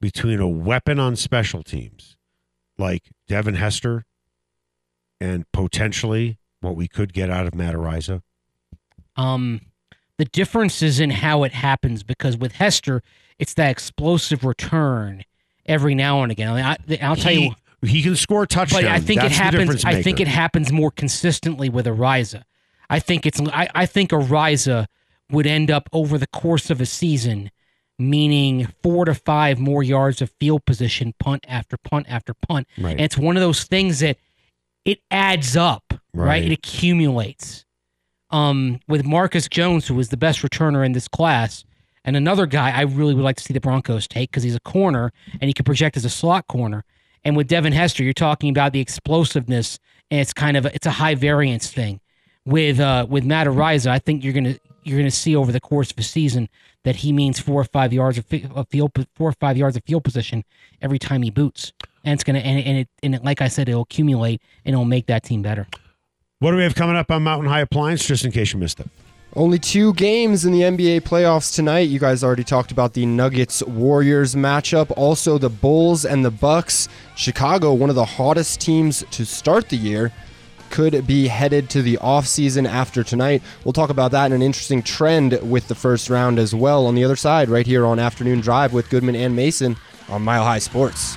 [0.00, 2.16] between a weapon on special teams
[2.78, 4.04] like Devin Hester
[5.20, 8.22] and potentially what we could get out of Matt Araiza?
[9.16, 9.60] Um,
[10.18, 13.02] the difference is in how it happens because with Hester,
[13.38, 15.24] it's that explosive return
[15.66, 16.48] every now and again.
[16.48, 17.54] I mean, I, will tell he, you,
[17.88, 18.84] he can score touchdowns.
[18.84, 19.84] but I think That's it happens.
[19.84, 22.42] I think it happens more consistently with Araiza.
[22.90, 23.40] I think it's.
[23.40, 24.86] I, I think Araiza
[25.30, 27.50] would end up over the course of a season,
[27.98, 32.66] meaning four to five more yards of field position, punt after punt after punt.
[32.78, 32.92] Right.
[32.92, 34.18] And it's one of those things that
[34.84, 36.26] it adds up, right?
[36.26, 36.44] Right.
[36.44, 37.64] It accumulates.
[38.30, 41.64] Um, with Marcus Jones, who was the best returner in this class,
[42.04, 44.60] and another guy I really would like to see the Broncos take because he's a
[44.60, 46.84] corner and he can project as a slot corner.
[47.22, 49.78] And with Devin Hester, you're talking about the explosiveness,
[50.10, 52.00] and it's kind of a, it's a high variance thing.
[52.46, 55.90] With uh, with Matt Araiza, I think you're gonna you're gonna see over the course
[55.90, 56.48] of a season
[56.84, 59.76] that he means four or five yards of, fi- of field four or five yards
[59.76, 60.44] of field position
[60.82, 61.72] every time he boots,
[62.04, 64.84] and it's gonna and, and it and it, like I said, it'll accumulate and it'll
[64.84, 65.66] make that team better.
[66.40, 68.80] What do we have coming up on Mountain High Appliance, just in case you missed
[68.80, 68.88] it?
[69.36, 71.88] Only two games in the NBA playoffs tonight.
[71.88, 76.88] You guys already talked about the Nuggets Warriors matchup, also the Bulls and the Bucks.
[77.16, 80.12] Chicago, one of the hottest teams to start the year,
[80.74, 83.42] could be headed to the offseason after tonight.
[83.62, 86.96] We'll talk about that and an interesting trend with the first round as well on
[86.96, 89.76] the other side, right here on Afternoon Drive with Goodman and Mason
[90.08, 91.16] on Mile High Sports.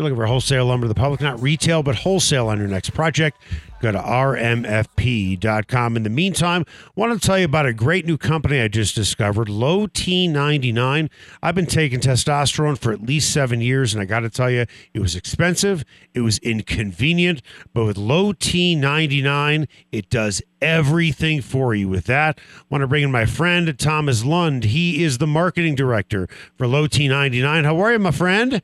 [0.00, 2.94] You're looking for wholesale lumber to the public, not retail, but wholesale on your next
[2.94, 3.36] project,
[3.82, 5.94] go to rmfp.com.
[5.94, 8.94] In the meantime, I want to tell you about a great new company I just
[8.94, 11.10] discovered, Low T99.
[11.42, 14.64] I've been taking testosterone for at least seven years, and I got to tell you,
[14.94, 15.84] it was expensive,
[16.14, 17.42] it was inconvenient,
[17.74, 21.90] but with Low T99, it does everything for you.
[21.90, 24.64] With that, I want to bring in my friend Thomas Lund.
[24.64, 26.26] He is the marketing director
[26.56, 27.64] for Low T99.
[27.64, 28.62] How are you, my friend?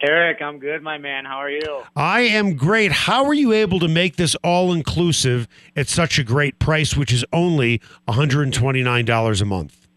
[0.00, 1.24] Eric, I'm good, my man.
[1.24, 1.82] How are you?
[1.96, 2.92] I am great.
[2.92, 7.12] How are you able to make this all inclusive at such a great price, which
[7.12, 9.88] is only $129 a month?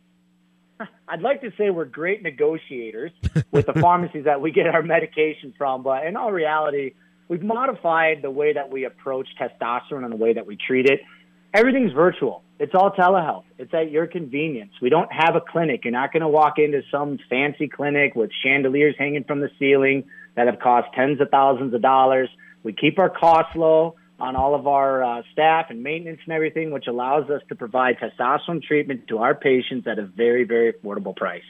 [1.07, 3.11] I'd like to say we're great negotiators
[3.51, 6.93] with the pharmacies that we get our medication from, but in all reality,
[7.27, 11.01] we've modified the way that we approach testosterone and the way that we treat it.
[11.53, 12.43] Everything's virtual.
[12.59, 13.43] It's all telehealth.
[13.57, 14.71] It's at your convenience.
[14.81, 15.81] We don't have a clinic.
[15.83, 20.05] You're not going to walk into some fancy clinic with chandeliers hanging from the ceiling
[20.35, 22.29] that have cost tens of thousands of dollars.
[22.63, 26.71] We keep our costs low on all of our uh, staff and maintenance and everything,
[26.71, 31.15] which allows us to provide testosterone treatment to our patients at a very, very affordable
[31.15, 31.41] price.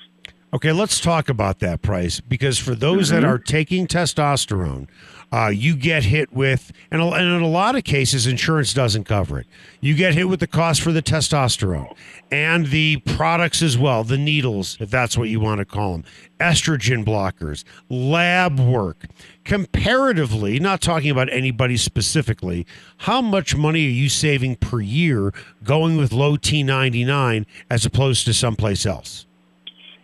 [0.53, 4.87] Okay, let's talk about that price because for those that are taking testosterone,
[5.31, 9.39] uh, you get hit with, and, and in a lot of cases, insurance doesn't cover
[9.39, 9.47] it.
[9.79, 11.95] You get hit with the cost for the testosterone
[12.31, 16.03] and the products as well, the needles, if that's what you want to call them,
[16.39, 19.05] estrogen blockers, lab work.
[19.45, 22.67] Comparatively, not talking about anybody specifically,
[22.97, 28.33] how much money are you saving per year going with low T99 as opposed to
[28.33, 29.25] someplace else?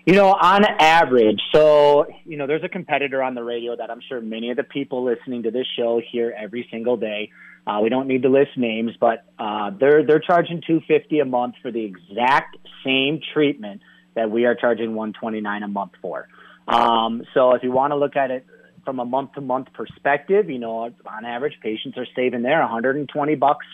[0.07, 3.99] You know, on average, so, you know, there's a competitor on the radio that I'm
[4.07, 7.29] sure many of the people listening to this show hear every single day.
[7.67, 11.55] Uh, we don't need to list names, but uh, they're they're charging 250 a month
[11.61, 12.55] for the exact
[12.85, 13.81] same treatment
[14.15, 16.29] that we are charging 129 a month for.
[16.69, 18.45] Um, so if you want to look at it
[18.85, 23.35] from a month to month perspective, you know, on average, patients are saving there 120
[23.35, 23.65] bucks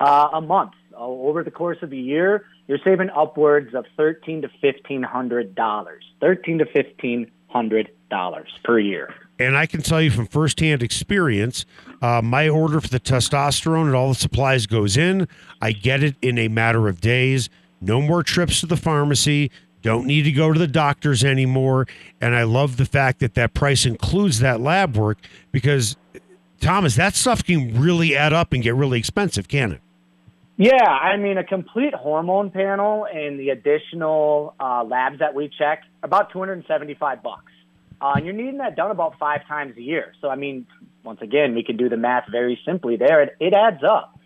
[0.00, 0.72] uh, a month.
[0.98, 5.54] Uh, over the course of a year, you're saving upwards of thirteen to fifteen hundred
[5.54, 6.04] dollars.
[6.20, 9.14] Thirteen to fifteen hundred dollars per year.
[9.38, 11.64] And I can tell you from firsthand experience,
[12.02, 15.28] uh, my order for the testosterone and all the supplies goes in.
[15.62, 17.48] I get it in a matter of days.
[17.80, 19.52] No more trips to the pharmacy.
[19.82, 21.86] Don't need to go to the doctors anymore.
[22.20, 25.18] And I love the fact that that price includes that lab work
[25.52, 25.96] because,
[26.60, 29.80] Thomas, that stuff can really add up and get really expensive, can it?
[30.60, 35.84] Yeah, I mean, a complete hormone panel and the additional uh, labs that we check
[36.02, 37.52] about 275 bucks.
[38.00, 40.14] Uh, and you're needing that done about five times a year.
[40.20, 40.66] So, I mean,
[41.04, 43.22] once again, we can do the math very simply there.
[43.22, 44.18] It, it adds up.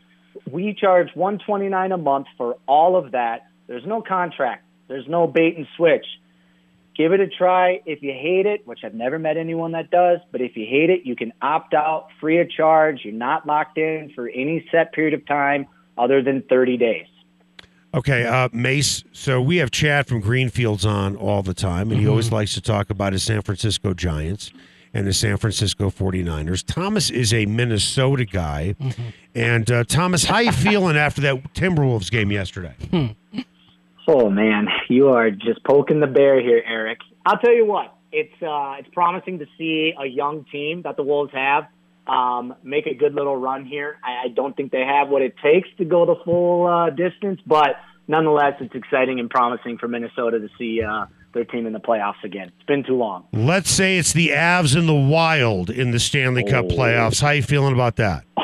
[0.50, 3.46] We charge 129 a month for all of that.
[3.66, 4.64] There's no contract.
[4.88, 6.06] There's no bait and switch.
[6.96, 7.82] Give it a try.
[7.84, 10.88] If you hate it, which I've never met anyone that does, but if you hate
[10.88, 13.00] it, you can opt out free of charge.
[13.04, 15.66] You're not locked in for any set period of time
[15.98, 17.06] other than 30 days.
[17.94, 19.04] Okay, uh, Mace.
[19.12, 22.34] So we have Chad from Greenfields on all the time, and he always Mm-hmm.
[22.36, 24.50] likes to talk about his San Francisco Giants
[24.94, 26.64] and the San Francisco 49ers.
[26.66, 28.74] Thomas is a Minnesota guy.
[28.80, 29.02] Mm-hmm.
[29.34, 32.74] And uh, Thomas, how you feeling after that Timberwolves game yesterday?
[34.08, 36.98] Oh man, you are just poking the bear here, Eric.
[37.24, 41.02] I'll tell you what, it's uh, it's promising to see a young team that the
[41.02, 41.64] Wolves have
[42.06, 43.98] um, make a good little run here.
[44.04, 47.40] I, I don't think they have what it takes to go the full uh, distance,
[47.46, 47.76] but
[48.08, 52.22] nonetheless, it's exciting and promising for Minnesota to see uh, their team in the playoffs
[52.24, 52.48] again.
[52.56, 53.24] It's been too long.
[53.32, 56.74] Let's say it's the Avs and the Wild in the Stanley Cup Oh.
[56.74, 57.22] playoffs.
[57.22, 58.24] How you feeling about that?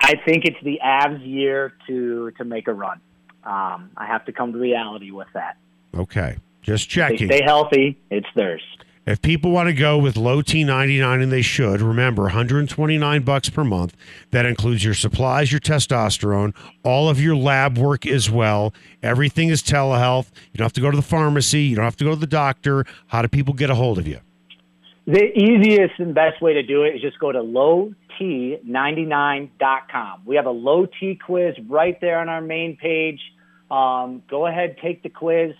[0.00, 3.00] I think it's the Avs' year to to make a run.
[3.44, 5.56] Um, I have to come to reality with that.
[5.96, 7.28] Okay, just If they checking.
[7.28, 8.62] stay healthy, it's theirs.
[9.08, 13.64] If people want to go with low T99 and they should, remember 129 bucks per
[13.64, 13.96] month.
[14.32, 16.54] That includes your supplies, your testosterone,
[16.84, 18.74] all of your lab work as well.
[19.02, 20.30] Everything is telehealth.
[20.52, 22.26] You don't have to go to the pharmacy, you don't have to go to the
[22.26, 22.84] doctor.
[23.06, 24.20] How do people get a hold of you?
[25.06, 30.22] The easiest and best way to do it is just go to lowt99.com.
[30.26, 33.22] We have a low T quiz right there on our main page.
[33.70, 35.54] Um, go ahead, take the quiz.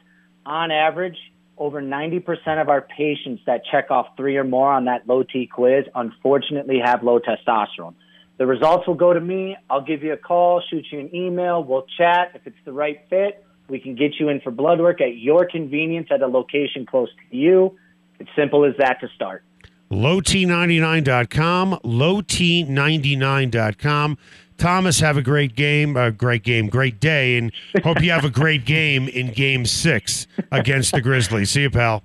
[0.44, 1.16] On average,
[1.58, 5.46] over 90% of our patients that check off three or more on that low T
[5.46, 7.94] quiz unfortunately have low testosterone.
[8.38, 9.56] The results will go to me.
[9.68, 11.64] I'll give you a call, shoot you an email.
[11.64, 12.32] We'll chat.
[12.34, 15.46] If it's the right fit, we can get you in for blood work at your
[15.46, 17.76] convenience at a location close to you.
[18.20, 19.42] It's simple as that to start.
[19.90, 24.18] lowt99.com, lowt99.com.
[24.58, 27.52] Thomas, have a great game, a great game, great day, and
[27.82, 31.50] hope you have a great game in game six against the Grizzlies.
[31.50, 32.02] See you, pal.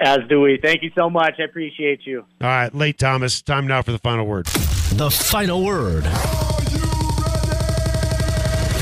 [0.00, 0.58] As do we.
[0.60, 1.34] Thank you so much.
[1.38, 2.24] I appreciate you.
[2.40, 3.40] All right, late Thomas.
[3.40, 4.46] Time now for the final word.
[4.46, 6.04] The final word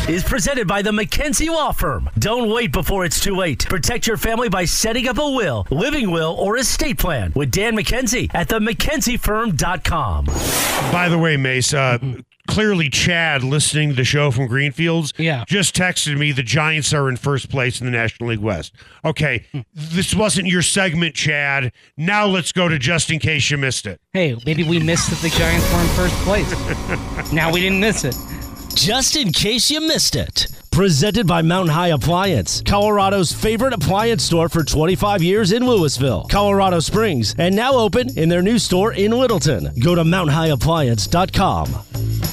[0.08, 2.08] is presented by the McKenzie Law Firm.
[2.18, 3.66] Don't wait before it's too late.
[3.68, 7.76] Protect your family by setting up a will, living will, or estate plan with Dan
[7.76, 10.24] McKenzie at themckenziefirm.com.
[10.92, 11.98] By the way, Mace, uh,
[12.49, 15.45] clearly Chad, listening to the show from Greenfields, Yeah.
[15.47, 18.74] just texted me the Giants are in first place in the National League West.
[19.05, 19.61] Okay, hmm.
[19.74, 21.72] this wasn't your segment, Chad.
[21.97, 24.01] Now let's go to just in case you missed it.
[24.12, 27.32] Hey, maybe we missed that the Giants were in first place.
[27.32, 28.16] now we didn't miss it.
[28.74, 30.47] Just in case you missed it.
[30.80, 36.80] Presented by Mountain High Appliance, Colorado's favorite appliance store for 25 years in Louisville, Colorado
[36.80, 39.72] Springs, and now open in their new store in Littleton.
[39.84, 41.74] Go to mountainhighappliance.com.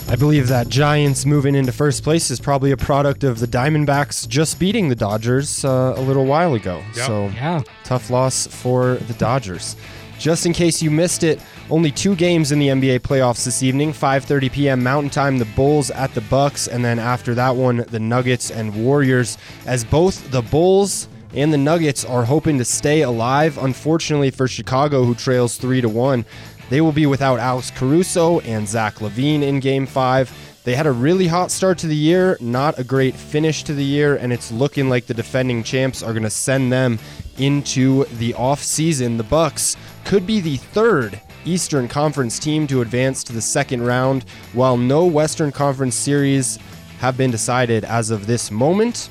[0.09, 4.25] I believe that Giants moving into first place is probably a product of the Diamondbacks
[4.25, 6.81] just beating the Dodgers uh, a little while ago.
[6.95, 7.05] Yep.
[7.05, 7.63] So Yeah.
[7.83, 9.75] tough loss for the Dodgers.
[10.19, 13.91] Just in case you missed it, only two games in the NBA playoffs this evening.
[13.91, 14.84] 5:30 p.m.
[14.84, 18.86] Mountain Time, the Bulls at the Bucks, and then after that one, the Nuggets and
[18.86, 19.38] Warriors.
[19.65, 23.57] As both the Bulls and the Nuggets are hoping to stay alive.
[23.57, 26.26] Unfortunately for Chicago, who trails three to one,
[26.70, 30.32] they will be without Alex Caruso and Zach LaVine in Game Five.
[30.63, 33.86] They had a really hot start to the year, not a great finish to the
[33.86, 36.99] year, and it's looking like the defending champs are going to send them
[37.38, 39.15] into the off season.
[39.15, 44.25] The Bucks could be the third Eastern Conference team to advance to the second round,
[44.53, 46.59] while no Western Conference series
[46.99, 49.09] have been decided as of this moment.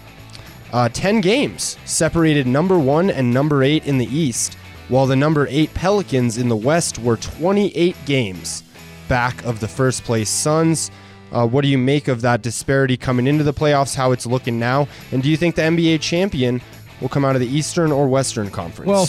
[0.73, 4.55] Uh, 10 games separated number one and number eight in the East,
[4.89, 8.63] while the number eight Pelicans in the West were 28 games
[9.09, 10.91] back of the first place Suns.
[11.33, 14.59] Uh, what do you make of that disparity coming into the playoffs, how it's looking
[14.59, 14.87] now?
[15.13, 16.61] And do you think the NBA champion
[17.01, 18.89] will come out of the Eastern or Western Conference?
[18.89, 19.09] Well,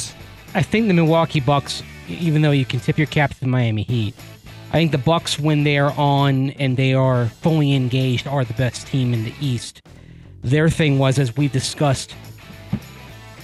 [0.53, 3.83] I think the Milwaukee Bucks, even though you can tip your cap to the Miami
[3.83, 4.15] Heat,
[4.69, 8.53] I think the Bucks, when they are on and they are fully engaged, are the
[8.53, 9.81] best team in the East.
[10.43, 12.13] Their thing was, as we've discussed,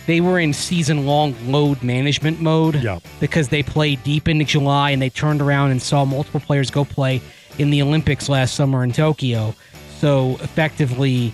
[0.05, 2.99] they were in season-long load management mode Yeah.
[3.21, 6.83] because they played deep into July and they turned around and saw multiple players go
[6.83, 7.21] play
[7.57, 9.55] in the Olympics last summer in Tokyo.
[9.99, 11.33] So effectively,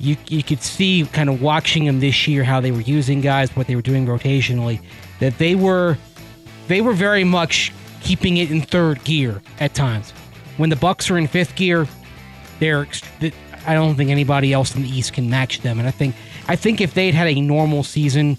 [0.00, 3.54] you you could see kind of watching them this year how they were using guys,
[3.54, 4.80] what they were doing rotationally,
[5.20, 5.96] that they were
[6.68, 10.12] they were very much keeping it in third gear at times.
[10.56, 11.86] When the Bucks are in fifth gear,
[12.60, 12.86] they're
[13.66, 15.78] I don't think anybody else in the East can match them.
[15.78, 16.14] And I think
[16.46, 18.38] I think if they'd had a normal season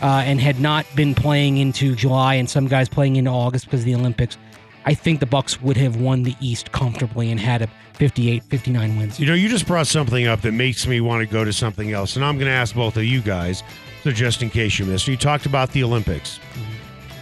[0.00, 3.80] uh, and had not been playing into July and some guys playing into August because
[3.80, 4.38] of the Olympics,
[4.84, 8.96] I think the Bucks would have won the East comfortably and had a 58, 59
[8.96, 9.18] wins.
[9.18, 11.92] You know, you just brought something up that makes me want to go to something
[11.92, 13.64] else, and I'm going to ask both of you guys.
[14.04, 16.38] So, just in case you missed, you talked about the Olympics.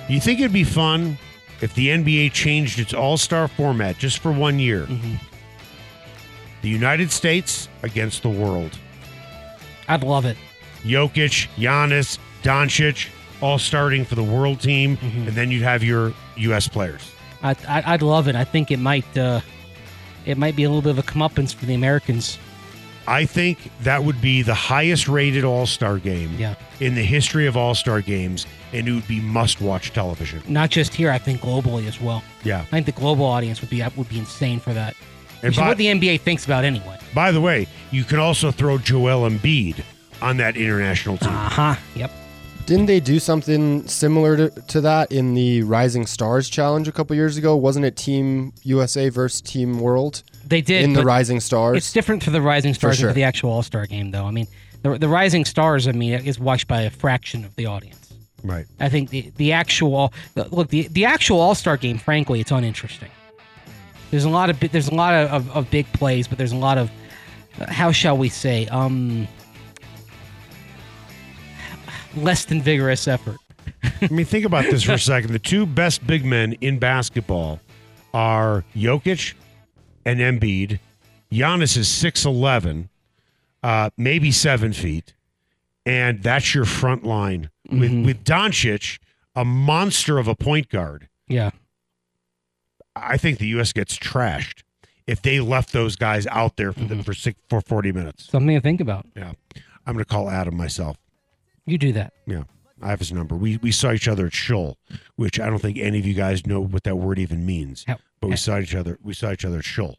[0.08, 1.18] You think it'd be fun
[1.60, 4.86] if the NBA changed its All Star format just for one year?
[6.62, 8.78] The United States against the world.
[9.88, 10.36] I'd love it.
[10.82, 13.08] Jokic, Giannis, Doncic,
[13.40, 16.68] all starting for the world team, and then you'd have your U.S.
[16.68, 17.10] players.
[17.42, 18.34] I, I, I'd love it.
[18.36, 19.40] I think it might uh,
[20.24, 22.38] it might be a little bit of a comeuppance for the Americans.
[23.08, 26.54] I think that would be the highest rated All Star game Yeah.
[26.80, 30.42] in the history of All Star games, and it would be must watch television.
[30.48, 32.22] Not just here, I think globally as well.
[32.44, 32.60] Yeah.
[32.62, 34.94] I think the global audience would be would be insane for that.
[35.42, 36.98] And Which is what the NBA thinks about anyway.
[37.14, 39.76] by the way, you can also throw Joel Embiid
[40.22, 41.28] on that international team.
[41.28, 41.74] Uh huh.
[41.94, 42.10] Yep.
[42.64, 47.14] Didn't they do something similar to, to that in the Rising Stars Challenge a couple
[47.14, 47.54] years ago?
[47.54, 51.76] Wasn't it Team USA versus Team World They did in the Rising Stars?
[51.76, 53.08] It's different for the Rising Stars sure.
[53.08, 54.24] and for the actual All Star game, though.
[54.24, 54.46] I mean,
[54.82, 58.14] the, the Rising Stars, I mean, is watched by a fraction of the audience.
[58.44, 58.66] Right.
[58.78, 63.10] I think the the actual look the the actual All Star game, frankly, it's uninteresting.
[64.10, 66.56] There's a lot of there's a lot of, of, of big plays, but there's a
[66.56, 66.90] lot of
[67.68, 69.26] how shall we say um
[72.14, 73.38] less than vigorous effort.
[74.00, 75.32] I mean, think about this for a second.
[75.32, 77.60] The two best big men in basketball
[78.14, 79.34] are Jokic
[80.06, 80.78] and Embiid.
[81.30, 82.88] Giannis is 6'11,
[83.62, 85.12] uh, maybe seven feet.
[85.84, 87.50] And that's your front line.
[87.70, 88.98] With, with Doncic,
[89.34, 91.50] a monster of a point guard, Yeah.
[92.94, 93.72] I think the U.S.
[93.74, 94.62] gets trashed.
[95.06, 98.30] if they left those guys out there for the, for six, for 40 minutes.
[98.30, 99.06] Something to think about.
[99.14, 99.32] Yeah.
[99.86, 100.96] I'm going to call Adam myself.
[101.66, 102.12] You do that.
[102.26, 102.44] Yeah.
[102.82, 103.34] I have his number.
[103.36, 104.78] We we saw each other at shul,
[105.16, 107.84] which I don't think any of you guys know what that word even means.
[107.86, 108.98] How- But we saw each other.
[109.02, 109.98] We saw each other at shul.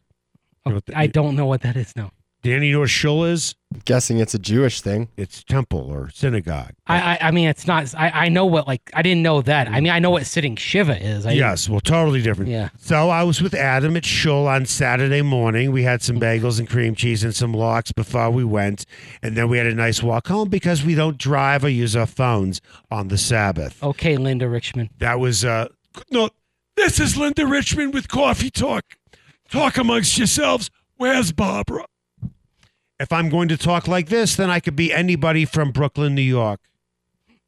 [0.66, 2.12] Oh, you know the- I don't know what that is now.
[2.48, 3.54] Danny, you know what shul is?
[3.84, 5.08] Guessing it's a Jewish thing.
[5.18, 6.72] It's temple or synagogue.
[6.86, 7.94] I, I I mean it's not.
[7.94, 9.68] I, I know what like I didn't know that.
[9.68, 11.26] I mean I know what sitting shiva is.
[11.26, 12.50] I, yes, well, totally different.
[12.50, 12.70] Yeah.
[12.78, 15.70] So I was with Adam at shul on Saturday morning.
[15.72, 18.86] We had some bagels and cream cheese and some lox before we went,
[19.22, 22.06] and then we had a nice walk home because we don't drive or use our
[22.06, 23.82] phones on the Sabbath.
[23.82, 24.88] Okay, Linda Richman.
[24.98, 25.68] That was uh
[26.10, 26.30] no.
[26.76, 28.84] This is Linda Richman with Coffee Talk.
[29.50, 30.70] Talk amongst yourselves.
[30.96, 31.84] Where's Barbara?
[33.00, 36.22] If I'm going to talk like this, then I could be anybody from Brooklyn, New
[36.22, 36.60] York.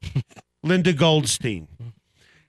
[0.63, 1.67] Linda Goldstein.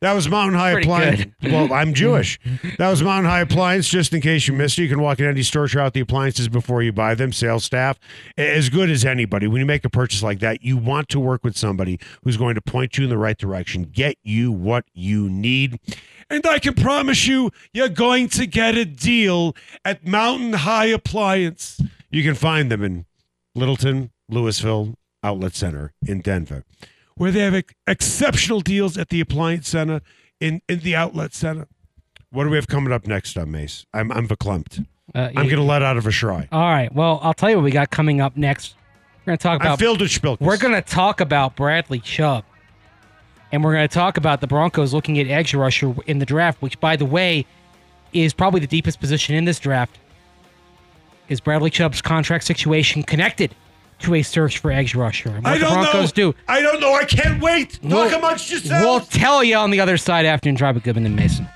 [0.03, 1.25] That was Mountain High Pretty Appliance.
[1.45, 2.41] Well, I'm Jewish.
[2.79, 3.89] That was Mountain High Appliance.
[3.89, 6.01] Just in case you missed it, you can walk in any store, try out the
[6.01, 7.33] appliances before you buy them.
[7.33, 8.01] Sales staff,
[8.37, 9.47] as good as anybody.
[9.47, 12.57] When you make a purchase like that, you want to work with somebody who's going
[12.57, 15.79] to point you in the right direction, get you what you need.
[16.29, 21.81] And I can promise you, you're going to get a deal at Mountain High Appliance.
[22.13, 23.07] You can find them in
[23.55, 24.95] Littleton, Louisville
[25.25, 26.65] Outlet Center in Denver,
[27.17, 30.03] where they have ex- exceptional deals at the Appliance Center
[30.39, 31.67] in, in the Outlet Center.
[32.31, 33.87] What do we have coming up next on Mace?
[33.93, 34.87] I'm I'm verklempt.
[35.15, 36.49] Uh, I'm going to let out of a shrine.
[36.53, 36.93] All right.
[36.95, 38.75] Well, I'll tell you what we got coming up next.
[39.21, 39.79] We're going to talk about.
[39.79, 40.41] filled with spilkes.
[40.41, 42.45] We're going to talk about Bradley Chubb,
[43.53, 46.61] and we're going to talk about the Broncos looking at edge rusher in the draft,
[46.63, 47.47] which, by the way,
[48.13, 49.99] is probably the deepest position in this draft.
[51.33, 53.55] Is Bradley Chubb's contract situation connected
[54.01, 55.31] to a search for edge rusher?
[55.31, 56.33] And what I the don't Broncos know.
[56.33, 56.39] do?
[56.47, 56.93] I don't know.
[56.95, 57.81] I can't wait.
[57.81, 61.07] Talk We'll- amongst We'll tell you on the other side after and drive with Goodman
[61.07, 61.49] and Mason.